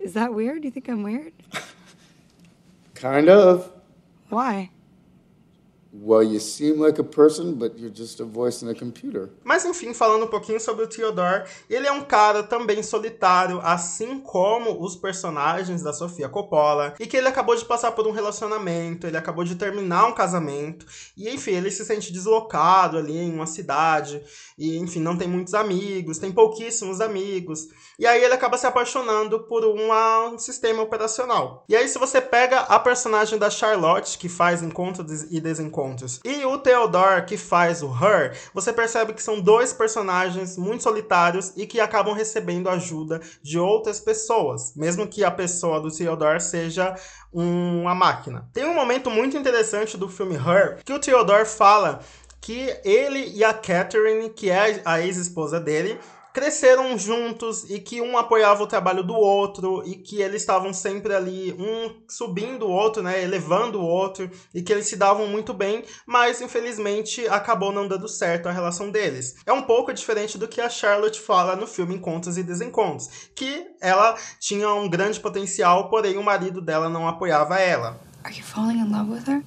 Is 0.00 0.12
that 0.12 0.32
weird? 0.32 0.64
You 0.64 0.70
think 0.70 0.88
I'm 0.88 1.02
weird? 1.02 1.32
Kind 2.94 3.28
of. 3.28 3.70
Why? 4.30 4.70
Well, 6.00 6.22
you 6.22 6.38
seem 6.38 6.74
like 6.80 7.00
a 7.00 7.04
person, 7.04 7.54
but 7.54 7.72
you're 7.76 7.92
just 7.92 8.20
a 8.20 8.24
voice 8.24 8.64
in 8.64 8.70
a 8.70 8.74
computer. 8.74 9.30
Mas 9.42 9.64
enfim, 9.64 9.92
falando 9.92 10.24
um 10.26 10.28
pouquinho 10.28 10.60
sobre 10.60 10.84
o 10.84 10.86
Theodore, 10.86 11.44
ele 11.68 11.86
é 11.86 11.92
um 11.92 12.02
cara 12.04 12.42
também 12.42 12.82
solitário, 12.82 13.60
assim 13.64 14.20
como 14.20 14.80
os 14.80 14.94
personagens 14.94 15.82
da 15.82 15.92
Sofia 15.92 16.28
Coppola, 16.28 16.94
e 17.00 17.06
que 17.06 17.16
ele 17.16 17.26
acabou 17.26 17.56
de 17.56 17.64
passar 17.64 17.92
por 17.92 18.06
um 18.06 18.12
relacionamento, 18.12 19.06
ele 19.06 19.16
acabou 19.16 19.42
de 19.44 19.56
terminar 19.56 20.06
um 20.06 20.12
casamento, 20.14 20.86
e 21.16 21.28
enfim, 21.30 21.52
ele 21.52 21.70
se 21.70 21.84
sente 21.84 22.12
deslocado 22.12 22.96
ali 22.98 23.16
em 23.16 23.32
uma 23.34 23.46
cidade, 23.46 24.22
e 24.56 24.76
enfim, 24.78 25.00
não 25.00 25.16
tem 25.16 25.26
muitos 25.26 25.54
amigos, 25.54 26.18
tem 26.18 26.30
pouquíssimos 26.30 27.00
amigos, 27.00 27.68
e 27.98 28.06
aí 28.06 28.22
ele 28.22 28.34
acaba 28.34 28.56
se 28.56 28.66
apaixonando 28.66 29.40
por 29.48 29.64
uma- 29.64 30.28
um 30.28 30.38
sistema 30.38 30.82
operacional. 30.82 31.64
E 31.68 31.74
aí, 31.74 31.88
se 31.88 31.98
você 31.98 32.20
pega 32.20 32.60
a 32.60 32.78
personagem 32.78 33.38
da 33.38 33.50
Charlotte, 33.50 34.16
que 34.18 34.28
faz 34.28 34.62
encontros 34.62 35.22
e 35.32 35.40
desencontros, 35.40 35.87
e 36.24 36.44
o 36.44 36.58
Theodore, 36.58 37.24
que 37.24 37.36
faz 37.36 37.82
o 37.82 37.88
Her, 37.88 38.36
você 38.54 38.72
percebe 38.72 39.12
que 39.12 39.22
são 39.22 39.40
dois 39.40 39.72
personagens 39.72 40.56
muito 40.56 40.82
solitários 40.82 41.52
e 41.56 41.66
que 41.66 41.80
acabam 41.80 42.14
recebendo 42.14 42.68
ajuda 42.68 43.20
de 43.42 43.58
outras 43.58 44.00
pessoas, 44.00 44.74
mesmo 44.76 45.06
que 45.06 45.24
a 45.24 45.30
pessoa 45.30 45.80
do 45.80 45.90
Theodore 45.90 46.40
seja 46.40 46.94
um- 47.32 47.82
uma 47.82 47.94
máquina. 47.94 48.48
Tem 48.52 48.64
um 48.64 48.74
momento 48.74 49.10
muito 49.10 49.36
interessante 49.36 49.96
do 49.96 50.08
filme 50.08 50.34
Her, 50.34 50.78
que 50.84 50.92
o 50.92 50.98
Theodore 50.98 51.46
fala 51.46 52.00
que 52.40 52.74
ele 52.84 53.32
e 53.34 53.44
a 53.44 53.52
Catherine, 53.52 54.30
que 54.30 54.48
é 54.50 54.80
a 54.84 55.00
ex-esposa 55.00 55.60
dele, 55.60 55.98
cresceram 56.38 56.96
juntos 56.96 57.68
e 57.68 57.80
que 57.80 58.00
um 58.00 58.16
apoiava 58.16 58.62
o 58.62 58.66
trabalho 58.68 59.02
do 59.02 59.14
outro 59.14 59.82
e 59.84 59.96
que 59.96 60.22
eles 60.22 60.40
estavam 60.40 60.72
sempre 60.72 61.12
ali, 61.12 61.52
um 61.58 61.96
subindo 62.08 62.64
o 62.64 62.70
outro, 62.70 63.02
né, 63.02 63.24
elevando 63.24 63.80
o 63.80 63.84
outro 63.84 64.30
e 64.54 64.62
que 64.62 64.72
eles 64.72 64.86
se 64.86 64.94
davam 64.94 65.26
muito 65.26 65.52
bem, 65.52 65.82
mas 66.06 66.40
infelizmente 66.40 67.26
acabou 67.26 67.72
não 67.72 67.88
dando 67.88 68.08
certo 68.08 68.48
a 68.48 68.52
relação 68.52 68.88
deles. 68.88 69.34
É 69.44 69.52
um 69.52 69.62
pouco 69.62 69.92
diferente 69.92 70.38
do 70.38 70.46
que 70.46 70.60
a 70.60 70.70
Charlotte 70.70 71.18
fala 71.18 71.56
no 71.56 71.66
filme 71.66 71.96
Encontros 71.96 72.38
e 72.38 72.44
Desencontros, 72.44 73.08
que 73.34 73.66
ela 73.80 74.16
tinha 74.38 74.72
um 74.72 74.88
grande 74.88 75.18
potencial, 75.18 75.90
porém 75.90 76.18
o 76.18 76.22
marido 76.22 76.60
dela 76.60 76.88
não 76.88 77.08
apoiava 77.08 77.58
ela. 77.58 78.00
Are 78.22 78.32
you 78.32 78.44
falling 78.44 78.78
in 78.78 78.92
love 78.92 79.10
with 79.10 79.28
her? 79.28 79.42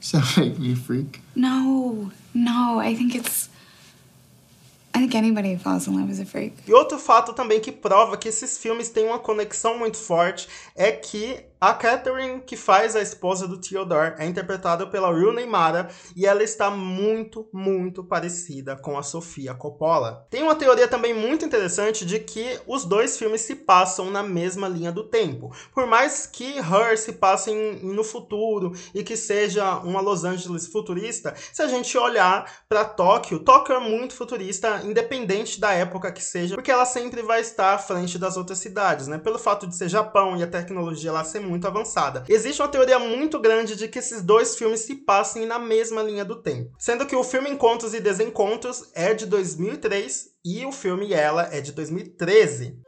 Does 0.00 0.12
that 0.12 0.38
make 0.38 0.60
me 0.60 0.76
freak? 0.76 1.22
No, 1.34 2.10
no. 2.34 2.78
I 2.78 2.94
think 2.94 3.16
it's. 3.16 3.48
Anybody 5.12 5.56
falls 5.56 5.86
in 5.86 5.94
love 5.98 6.10
is 6.10 6.20
a 6.20 6.24
freak. 6.24 6.54
E 6.66 6.72
outro 6.72 6.98
fato 6.98 7.32
também 7.32 7.60
que 7.60 7.72
prova 7.72 8.16
que 8.16 8.28
esses 8.28 8.58
filmes 8.58 8.88
têm 8.88 9.06
uma 9.06 9.18
conexão 9.18 9.78
muito 9.78 9.96
forte 9.96 10.48
é 10.74 10.92
que 10.92 11.44
A 11.64 11.72
Catherine, 11.72 12.42
que 12.42 12.58
faz 12.58 12.94
a 12.94 13.00
esposa 13.00 13.48
do 13.48 13.58
Theodore, 13.58 14.16
é 14.18 14.26
interpretada 14.26 14.86
pela 14.86 15.08
Rooney 15.08 15.46
Mara 15.46 15.88
e 16.14 16.26
ela 16.26 16.42
está 16.42 16.70
muito, 16.70 17.48
muito 17.50 18.04
parecida 18.04 18.76
com 18.76 18.98
a 18.98 19.02
Sofia 19.02 19.54
Coppola. 19.54 20.26
Tem 20.28 20.42
uma 20.42 20.54
teoria 20.54 20.86
também 20.86 21.14
muito 21.14 21.42
interessante 21.42 22.04
de 22.04 22.20
que 22.20 22.60
os 22.66 22.84
dois 22.84 23.16
filmes 23.16 23.40
se 23.40 23.54
passam 23.54 24.10
na 24.10 24.22
mesma 24.22 24.68
linha 24.68 24.92
do 24.92 25.04
tempo. 25.04 25.56
Por 25.72 25.86
mais 25.86 26.26
que 26.26 26.58
Her 26.58 26.98
se 26.98 27.14
passe 27.14 27.50
no 27.82 28.04
futuro 28.04 28.72
e 28.94 29.02
que 29.02 29.16
seja 29.16 29.78
uma 29.78 30.02
Los 30.02 30.22
Angeles 30.22 30.66
futurista, 30.66 31.34
se 31.50 31.62
a 31.62 31.66
gente 31.66 31.96
olhar 31.96 32.44
para 32.68 32.84
Tóquio, 32.84 33.38
Tóquio 33.38 33.74
é 33.74 33.80
muito 33.80 34.14
futurista, 34.14 34.82
independente 34.84 35.58
da 35.58 35.72
época 35.72 36.12
que 36.12 36.22
seja, 36.22 36.56
porque 36.56 36.70
ela 36.70 36.84
sempre 36.84 37.22
vai 37.22 37.40
estar 37.40 37.72
à 37.72 37.78
frente 37.78 38.18
das 38.18 38.36
outras 38.36 38.58
cidades, 38.58 39.06
né? 39.06 39.16
Pelo 39.16 39.38
fato 39.38 39.66
de 39.66 39.74
ser 39.74 39.88
Japão 39.88 40.36
e 40.36 40.42
a 40.42 40.46
tecnologia 40.46 41.10
lá 41.10 41.24
ser 41.24 41.40
muito 41.40 41.53
avançada. 41.62 42.24
Existe 42.28 42.60
uma 42.60 42.68
teoria 42.68 42.98
muito 42.98 43.38
grande 43.38 43.76
de 43.76 43.88
que 43.88 43.98
esses 43.98 44.22
dois 44.22 44.56
filmes 44.56 44.80
se 44.80 44.96
passem 44.96 45.46
na 45.46 45.58
mesma 45.58 46.02
linha 46.02 46.24
do 46.24 46.42
tempo, 46.42 46.70
sendo 46.78 47.06
que 47.06 47.16
o 47.16 47.24
filme 47.24 47.50
Encontros 47.50 47.94
e 47.94 48.00
Desencontros 48.00 48.90
é 48.94 49.14
de 49.14 49.26
2003 49.26 50.30
e 50.44 50.66
o 50.66 50.72
filme 50.72 51.12
Ela 51.12 51.48
é 51.52 51.60
de 51.60 51.72
2013. 51.72 52.78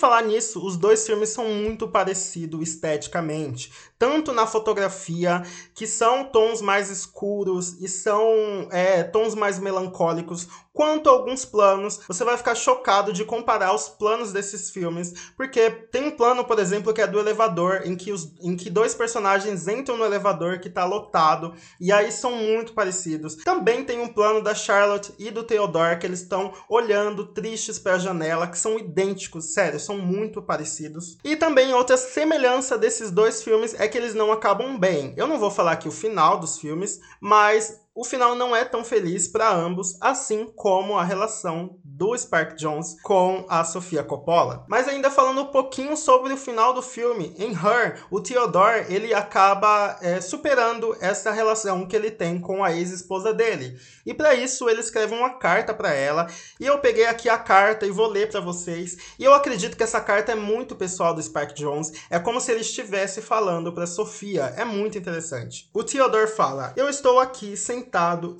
Falar 0.00 0.22
nisso, 0.22 0.64
os 0.64 0.76
dois 0.76 1.06
filmes 1.06 1.28
são 1.28 1.44
muito 1.46 1.86
parecidos 1.86 2.68
esteticamente, 2.68 3.70
tanto 3.98 4.32
na 4.32 4.46
fotografia, 4.46 5.42
que 5.74 5.86
são 5.86 6.24
tons 6.24 6.62
mais 6.62 6.90
escuros 6.90 7.74
e 7.80 7.86
são 7.86 8.66
é, 8.72 9.04
tons 9.04 9.34
mais 9.34 9.58
melancólicos, 9.58 10.48
quanto 10.72 11.10
alguns 11.10 11.44
planos. 11.44 12.00
Você 12.08 12.24
vai 12.24 12.36
ficar 12.36 12.54
chocado 12.54 13.12
de 13.12 13.24
comparar 13.24 13.74
os 13.74 13.88
planos 13.88 14.32
desses 14.32 14.70
filmes, 14.70 15.12
porque 15.36 15.70
tem 15.70 16.06
um 16.06 16.10
plano, 16.10 16.44
por 16.44 16.58
exemplo, 16.58 16.94
que 16.94 17.02
é 17.02 17.06
do 17.06 17.18
elevador, 17.18 17.82
em 17.84 17.94
que, 17.94 18.12
os, 18.12 18.32
em 18.40 18.56
que 18.56 18.70
dois 18.70 18.94
personagens 18.94 19.68
entram 19.68 19.98
no 19.98 20.04
elevador 20.04 20.58
que 20.58 20.68
está 20.68 20.84
lotado, 20.84 21.54
e 21.78 21.92
aí 21.92 22.10
são 22.10 22.32
muito 22.32 22.72
parecidos. 22.72 23.36
Também 23.36 23.84
tem 23.84 24.00
um 24.00 24.08
plano 24.08 24.42
da 24.42 24.54
Charlotte 24.54 25.12
e 25.18 25.30
do 25.30 25.44
Theodore, 25.44 25.98
que 25.98 26.06
eles 26.06 26.22
estão 26.22 26.52
olhando 26.68 27.26
tristes 27.26 27.78
para 27.78 27.96
a 27.96 27.98
janela, 27.98 28.46
que 28.46 28.58
são 28.58 28.78
idênticos, 28.78 29.52
sério, 29.52 29.78
são 29.90 29.98
muito 29.98 30.40
parecidos. 30.40 31.18
E 31.24 31.34
também 31.34 31.74
outra 31.74 31.96
semelhança 31.96 32.78
desses 32.78 33.10
dois 33.10 33.42
filmes 33.42 33.74
é 33.74 33.88
que 33.88 33.98
eles 33.98 34.14
não 34.14 34.30
acabam 34.30 34.78
bem. 34.78 35.12
Eu 35.16 35.26
não 35.26 35.36
vou 35.36 35.50
falar 35.50 35.72
aqui 35.72 35.88
o 35.88 35.92
final 35.92 36.38
dos 36.38 36.60
filmes, 36.60 37.00
mas 37.20 37.80
o 38.00 38.04
final 38.04 38.34
não 38.34 38.56
é 38.56 38.64
tão 38.64 38.82
feliz 38.82 39.28
para 39.28 39.52
ambos, 39.52 39.94
assim 40.00 40.50
como 40.56 40.96
a 40.96 41.04
relação 41.04 41.78
do 41.84 42.16
Spark 42.16 42.56
Jones 42.56 42.96
com 43.02 43.44
a 43.46 43.62
Sofia 43.62 44.02
Coppola. 44.02 44.64
Mas 44.66 44.88
ainda 44.88 45.10
falando 45.10 45.42
um 45.42 45.48
pouquinho 45.48 45.94
sobre 45.98 46.32
o 46.32 46.36
final 46.38 46.72
do 46.72 46.80
filme, 46.80 47.34
em 47.38 47.52
Her, 47.52 48.06
o 48.10 48.18
Theodore 48.18 48.86
ele 48.88 49.12
acaba 49.12 49.98
é, 50.00 50.18
superando 50.18 50.96
essa 50.98 51.30
relação 51.30 51.86
que 51.86 51.94
ele 51.94 52.10
tem 52.10 52.40
com 52.40 52.64
a 52.64 52.72
ex-esposa 52.72 53.34
dele. 53.34 53.78
E 54.06 54.14
para 54.14 54.34
isso 54.34 54.66
ele 54.70 54.80
escreve 54.80 55.14
uma 55.14 55.34
carta 55.34 55.74
para 55.74 55.92
ela, 55.92 56.26
e 56.58 56.64
eu 56.64 56.78
peguei 56.78 57.04
aqui 57.04 57.28
a 57.28 57.36
carta 57.36 57.84
e 57.84 57.90
vou 57.90 58.06
ler 58.06 58.30
para 58.30 58.40
vocês. 58.40 58.96
E 59.18 59.24
eu 59.24 59.34
acredito 59.34 59.76
que 59.76 59.82
essa 59.82 60.00
carta 60.00 60.32
é 60.32 60.34
muito 60.34 60.74
pessoal 60.74 61.12
do 61.12 61.22
Spark 61.22 61.52
Jones, 61.52 61.92
é 62.08 62.18
como 62.18 62.40
se 62.40 62.50
ele 62.50 62.62
estivesse 62.62 63.20
falando 63.20 63.74
para 63.74 63.86
Sofia, 63.86 64.54
é 64.56 64.64
muito 64.64 64.96
interessante. 64.96 65.68
O 65.74 65.84
Theodore 65.84 66.28
fala: 66.28 66.72
"Eu 66.78 66.88
estou 66.88 67.20
aqui 67.20 67.58
sentado 67.58 67.89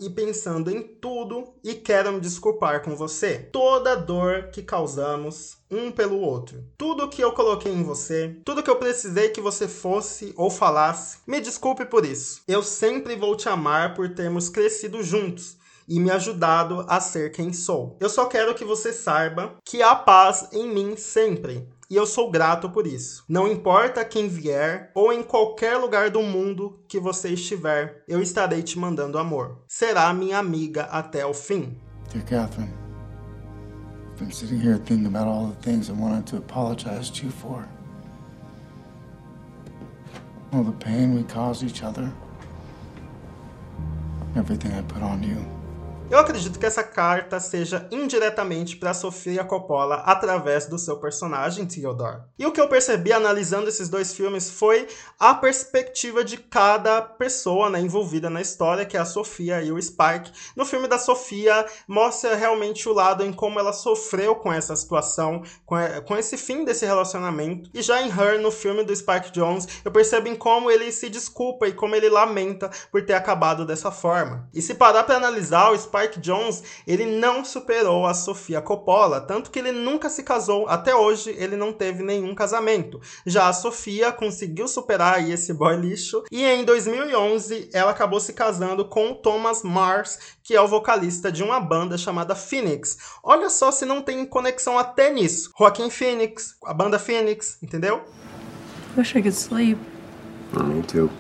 e 0.01 0.09
pensando 0.09 0.71
em 0.71 0.83
tudo 0.83 1.53
e 1.65 1.75
quero 1.75 2.13
me 2.13 2.21
desculpar 2.21 2.83
com 2.85 2.95
você 2.95 3.39
toda 3.53 3.97
dor 3.97 4.51
que 4.53 4.63
causamos 4.63 5.57
um 5.71 5.91
pelo 5.91 6.21
outro. 6.21 6.65
Tudo 6.79 7.09
que 7.09 7.23
eu 7.23 7.33
coloquei 7.33 7.73
em 7.73 7.83
você, 7.83 8.41
tudo 8.45 8.63
que 8.63 8.71
eu 8.71 8.77
precisei 8.77 9.31
que 9.31 9.41
você 9.41 9.67
fosse 9.67 10.33
ou 10.37 10.51
falasse, 10.51 11.19
me 11.27 11.41
desculpe 11.41 11.85
por 11.85 12.05
isso. 12.05 12.43
Eu 12.47 12.63
sempre 12.63 13.17
vou 13.17 13.37
te 13.37 13.49
amar 13.49 13.95
por 13.95 14.15
termos 14.15 14.49
crescido 14.49 15.03
juntos 15.03 15.57
e 15.89 15.99
me 15.99 16.11
ajudado 16.13 16.85
a 16.89 17.01
ser 17.01 17.33
quem 17.33 17.53
sou. 17.53 17.97
Eu 17.99 18.09
só 18.09 18.27
quero 18.27 18.55
que 18.55 18.65
você 18.65 18.93
saiba 18.93 19.57
que 19.65 19.83
há 19.83 19.97
paz 19.97 20.49
em 20.53 20.69
mim 20.69 20.97
sempre. 20.97 21.69
E 21.91 21.97
eu 21.97 22.07
sou 22.07 22.31
grato 22.31 22.71
por 22.71 22.87
isso. 22.87 23.25
Não 23.29 23.51
importa 23.51 24.05
quem 24.05 24.29
vier 24.29 24.93
ou 24.95 25.13
em 25.13 25.25
qualquer 25.25 25.77
lugar 25.77 26.09
do 26.09 26.23
mundo 26.23 26.79
que 26.87 27.01
você 27.01 27.31
estiver, 27.31 28.05
eu 28.07 28.23
estarei 28.23 28.63
te 28.63 28.79
mandando 28.79 29.19
amor. 29.19 29.59
Será 29.67 30.15
minha 30.15 30.39
amiga 30.39 30.85
até 30.85 31.27
o 31.27 31.35
fim. 31.35 31.77
Dear 32.13 32.25
Catherine, 32.25 32.73
I've 34.13 34.21
been 34.21 34.31
sitting 34.31 34.61
here 34.61 34.79
thinking 34.79 35.07
about 35.07 35.27
all 35.27 35.49
the 35.49 35.61
things 35.63 35.91
I 35.91 35.93
wanted 35.93 36.27
to 36.27 36.37
apologize 36.37 37.11
to 37.11 37.27
you 37.27 37.33
for. 37.33 37.67
All 40.53 40.63
the 40.63 40.77
pain 40.85 41.17
we 41.17 41.25
caused 41.25 41.65
each 41.65 41.83
other. 41.83 42.13
Everything 44.37 44.71
I 44.79 44.83
put 44.83 45.03
on 45.03 45.25
you. 45.25 45.45
Eu 46.11 46.19
acredito 46.19 46.59
que 46.59 46.67
essa 46.67 46.83
carta 46.83 47.39
seja 47.39 47.87
indiretamente 47.89 48.77
para 48.77 48.93
Sofia 48.93 49.45
Coppola 49.45 50.03
através 50.05 50.67
do 50.67 50.77
seu 50.77 50.97
personagem 50.97 51.65
Theodore. 51.65 52.23
E 52.37 52.45
o 52.45 52.51
que 52.51 52.61
eu 52.61 52.67
percebi 52.67 53.13
analisando 53.13 53.69
esses 53.69 53.89
dois 53.89 54.13
filmes 54.13 54.51
foi 54.51 54.89
a 55.21 55.33
perspectiva 55.33 56.25
de 56.25 56.37
cada 56.37 57.01
pessoa 57.01 57.71
né, 57.71 57.79
envolvida 57.79 58.29
na 58.29 58.41
história, 58.41 58.85
que 58.85 58.97
é 58.97 59.01
a 59.01 59.05
Sofia 59.05 59.63
e 59.63 59.71
o 59.71 59.81
Spike. 59.81 60.33
No 60.57 60.67
filme 60.67 60.89
da 60.89 60.99
Sofia 60.99 61.65
mostra 61.87 62.35
realmente 62.35 62.89
o 62.89 62.93
lado 62.93 63.25
em 63.25 63.33
como 63.33 63.61
ela 63.61 63.73
sofreu 63.73 64.35
com 64.35 64.53
essa 64.53 64.75
situação, 64.75 65.45
com, 65.65 66.17
esse 66.17 66.37
fim 66.37 66.65
desse 66.65 66.85
relacionamento. 66.85 67.71
E 67.73 67.83
já 67.83 68.03
em 68.03 68.09
Her, 68.09 68.41
no 68.41 68.51
filme 68.51 68.83
do 68.83 68.95
Spike 68.97 69.31
Jones, 69.31 69.69
eu 69.85 69.93
percebo 69.93 70.27
em 70.27 70.35
como 70.35 70.73
ele 70.73 70.91
se 70.91 71.09
desculpa 71.09 71.69
e 71.69 71.73
como 71.73 71.95
ele 71.95 72.09
lamenta 72.09 72.69
por 72.91 73.01
ter 73.07 73.15
acabado 73.15 73.65
dessa 73.65 73.93
forma. 73.93 74.49
E 74.53 74.61
se 74.61 74.75
parar 74.75 75.05
para 75.05 75.15
analisar 75.15 75.71
o 75.71 75.79
Spike 75.79 76.00
Spike 76.01 76.21
Jones, 76.21 76.63
ele 76.87 77.05
não 77.05 77.45
superou 77.45 78.07
a 78.07 78.15
Sofia 78.15 78.61
Coppola, 78.61 79.21
tanto 79.21 79.51
que 79.51 79.59
ele 79.59 79.73
nunca 79.73 80.09
se 80.09 80.23
casou, 80.23 80.67
até 80.69 80.95
hoje 80.95 81.35
ele 81.37 81.57
não 81.57 81.73
teve 81.73 82.03
nenhum 82.03 82.35
casamento. 82.35 83.01
Já 83.27 83.49
a 83.49 83.53
Sofia 83.53 84.13
conseguiu 84.13 84.67
superar 84.67 85.17
aí 85.17 85.33
esse 85.33 85.53
boy 85.53 85.77
lixo, 85.77 86.25
e 86.31 86.45
em 86.45 86.65
2011 86.65 87.71
ela 87.73 87.91
acabou 87.91 88.21
se 88.21 88.33
casando 88.33 88.85
com 88.85 89.11
o 89.11 89.15
Thomas 89.15 89.63
Mars, 89.63 90.19
que 90.43 90.55
é 90.55 90.61
o 90.61 90.69
vocalista 90.69 91.31
de 91.31 91.43
uma 91.43 91.61
banda 91.61 91.99
chamada 91.99 92.35
Phoenix. 92.35 92.97
Olha 93.23 93.51
só 93.51 93.71
se 93.71 93.85
não 93.85 94.01
tem 94.03 94.25
conexão 94.25 94.79
até 94.79 95.13
nisso. 95.13 95.53
Joaquin 95.59 95.91
Phoenix, 95.91 96.57
a 96.65 96.73
banda 96.73 96.99
Phoenix, 96.99 97.59
entendeu? 97.63 98.03
Wish 98.97 99.17
I 99.17 99.23
could 99.23 99.37
sleep. 99.37 99.79
Me 100.53 100.83
too. 100.83 101.11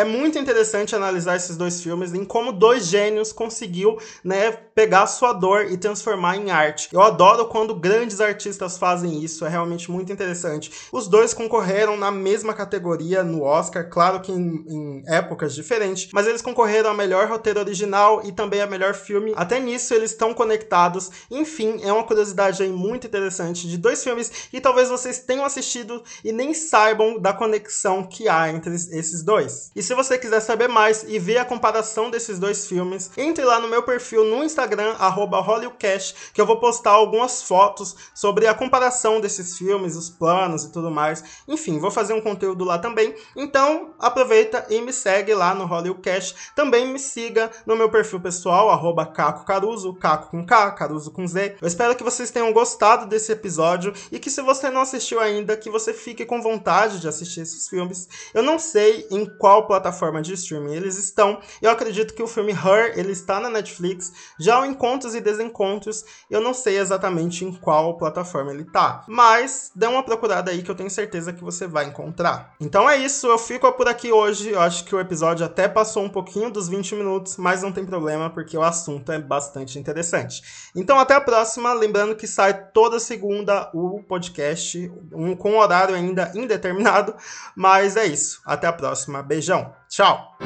É 0.00 0.04
muito 0.04 0.38
interessante 0.38 0.96
analisar 0.96 1.36
esses 1.36 1.58
dois 1.58 1.82
filmes 1.82 2.14
em 2.14 2.24
como 2.24 2.52
dois 2.52 2.86
gênios 2.86 3.34
conseguiu, 3.34 3.98
né, 4.24 4.50
pegar 4.80 5.02
a 5.02 5.06
sua 5.06 5.34
dor 5.34 5.70
e 5.70 5.76
transformar 5.76 6.38
em 6.38 6.50
arte. 6.50 6.88
Eu 6.90 7.02
adoro 7.02 7.44
quando 7.48 7.74
grandes 7.74 8.18
artistas 8.18 8.78
fazem 8.78 9.22
isso, 9.22 9.44
é 9.44 9.48
realmente 9.50 9.90
muito 9.90 10.10
interessante. 10.10 10.72
Os 10.90 11.06
dois 11.06 11.34
concorreram 11.34 11.98
na 11.98 12.10
mesma 12.10 12.54
categoria 12.54 13.22
no 13.22 13.42
Oscar, 13.42 13.90
claro 13.90 14.20
que 14.20 14.32
em, 14.32 14.64
em 14.66 15.02
épocas 15.06 15.54
diferentes, 15.54 16.08
mas 16.14 16.26
eles 16.26 16.40
concorreram 16.40 16.88
a 16.88 16.94
melhor 16.94 17.28
roteiro 17.28 17.60
original 17.60 18.22
e 18.24 18.32
também 18.32 18.62
a 18.62 18.66
melhor 18.66 18.94
filme. 18.94 19.34
Até 19.36 19.60
nisso 19.60 19.92
eles 19.92 20.12
estão 20.12 20.32
conectados. 20.32 21.10
Enfim, 21.30 21.78
é 21.82 21.92
uma 21.92 22.04
curiosidade 22.04 22.62
aí 22.62 22.70
muito 22.70 23.06
interessante 23.06 23.68
de 23.68 23.76
dois 23.76 24.02
filmes 24.02 24.30
que 24.50 24.62
talvez 24.62 24.88
vocês 24.88 25.18
tenham 25.18 25.44
assistido 25.44 26.02
e 26.24 26.32
nem 26.32 26.54
saibam 26.54 27.20
da 27.20 27.34
conexão 27.34 28.02
que 28.02 28.30
há 28.30 28.48
entre 28.48 28.74
esses 28.74 29.22
dois. 29.22 29.70
E 29.76 29.82
se 29.82 29.94
você 29.94 30.16
quiser 30.16 30.40
saber 30.40 30.68
mais 30.68 31.04
e 31.06 31.18
ver 31.18 31.36
a 31.36 31.44
comparação 31.44 32.10
desses 32.10 32.38
dois 32.38 32.66
filmes, 32.66 33.10
entre 33.18 33.44
lá 33.44 33.60
no 33.60 33.68
meu 33.68 33.82
perfil 33.82 34.24
no 34.24 34.42
Instagram, 34.42 34.69
HollywoodCast, 34.76 36.32
que 36.32 36.40
eu 36.40 36.46
vou 36.46 36.58
postar 36.58 36.92
algumas 36.92 37.42
fotos 37.42 37.96
sobre 38.14 38.46
a 38.46 38.54
comparação 38.54 39.20
desses 39.20 39.56
filmes, 39.56 39.96
os 39.96 40.10
planos 40.10 40.64
e 40.64 40.72
tudo 40.72 40.90
mais. 40.90 41.22
Enfim, 41.46 41.78
vou 41.78 41.90
fazer 41.90 42.12
um 42.12 42.20
conteúdo 42.20 42.64
lá 42.64 42.78
também. 42.78 43.14
Então, 43.36 43.94
aproveita 43.98 44.66
e 44.68 44.80
me 44.80 44.92
segue 44.92 45.34
lá 45.34 45.54
no 45.54 45.64
HollywoodCast. 45.64 46.52
Também 46.54 46.86
me 46.86 46.98
siga 46.98 47.50
no 47.66 47.76
meu 47.76 47.90
perfil 47.90 48.20
pessoal, 48.20 48.70
arroba 48.70 49.06
Caco 49.06 49.44
Caruso, 49.44 49.94
Caco 49.94 50.30
com 50.30 50.44
K, 50.44 50.72
Caruso 50.72 51.10
com 51.10 51.26
Z. 51.26 51.56
Eu 51.60 51.68
espero 51.68 51.94
que 51.94 52.04
vocês 52.04 52.30
tenham 52.30 52.52
gostado 52.52 53.06
desse 53.06 53.32
episódio 53.32 53.92
e 54.10 54.18
que 54.18 54.30
se 54.30 54.42
você 54.42 54.70
não 54.70 54.82
assistiu 54.82 55.20
ainda, 55.20 55.56
que 55.56 55.70
você 55.70 55.92
fique 55.92 56.24
com 56.24 56.42
vontade 56.42 57.00
de 57.00 57.08
assistir 57.08 57.40
esses 57.40 57.68
filmes. 57.68 58.08
Eu 58.34 58.42
não 58.42 58.58
sei 58.58 59.06
em 59.10 59.26
qual 59.38 59.66
plataforma 59.66 60.22
de 60.22 60.34
streaming 60.34 60.74
eles 60.74 60.96
estão. 60.98 61.40
Eu 61.60 61.70
acredito 61.70 62.14
que 62.14 62.22
o 62.22 62.26
filme 62.26 62.52
Her, 62.52 62.98
ele 62.98 63.12
está 63.12 63.40
na 63.40 63.50
Netflix. 63.50 64.12
Já 64.38 64.49
o 64.58 64.64
Encontros 64.64 65.14
e 65.14 65.20
Desencontros, 65.20 66.04
eu 66.30 66.40
não 66.40 66.54
sei 66.54 66.78
exatamente 66.78 67.44
em 67.44 67.52
qual 67.52 67.96
plataforma 67.96 68.52
ele 68.52 68.64
tá. 68.64 69.04
Mas 69.06 69.70
dê 69.74 69.86
uma 69.86 70.02
procurada 70.02 70.50
aí 70.50 70.62
que 70.62 70.70
eu 70.70 70.74
tenho 70.74 70.90
certeza 70.90 71.32
que 71.32 71.44
você 71.44 71.66
vai 71.66 71.86
encontrar. 71.86 72.54
Então 72.60 72.88
é 72.88 72.96
isso, 72.96 73.26
eu 73.26 73.38
fico 73.38 73.70
por 73.72 73.88
aqui 73.88 74.12
hoje. 74.12 74.50
Eu 74.50 74.60
acho 74.60 74.84
que 74.84 74.94
o 74.94 75.00
episódio 75.00 75.44
até 75.44 75.68
passou 75.68 76.02
um 76.02 76.08
pouquinho 76.08 76.50
dos 76.50 76.68
20 76.68 76.94
minutos, 76.94 77.36
mas 77.36 77.62
não 77.62 77.72
tem 77.72 77.84
problema 77.84 78.30
porque 78.30 78.56
o 78.56 78.62
assunto 78.62 79.12
é 79.12 79.18
bastante 79.18 79.78
interessante. 79.78 80.42
Então 80.74 80.98
até 80.98 81.14
a 81.14 81.20
próxima, 81.20 81.72
lembrando 81.72 82.16
que 82.16 82.26
sai 82.26 82.68
toda 82.72 83.00
segunda 83.00 83.70
o 83.74 84.02
podcast, 84.02 84.90
um, 85.12 85.34
com 85.36 85.56
horário 85.56 85.94
ainda 85.94 86.30
indeterminado, 86.34 87.14
mas 87.54 87.96
é 87.96 88.06
isso. 88.06 88.40
Até 88.44 88.66
a 88.66 88.72
próxima. 88.72 89.22
Beijão. 89.22 89.72
Tchau. 89.88 90.36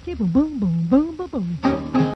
Bum, 0.00 0.60
bum, 0.60 0.88
bum, 0.88 1.16
bum, 1.16 1.16
bum, 1.32 1.58
bum. 1.62 1.71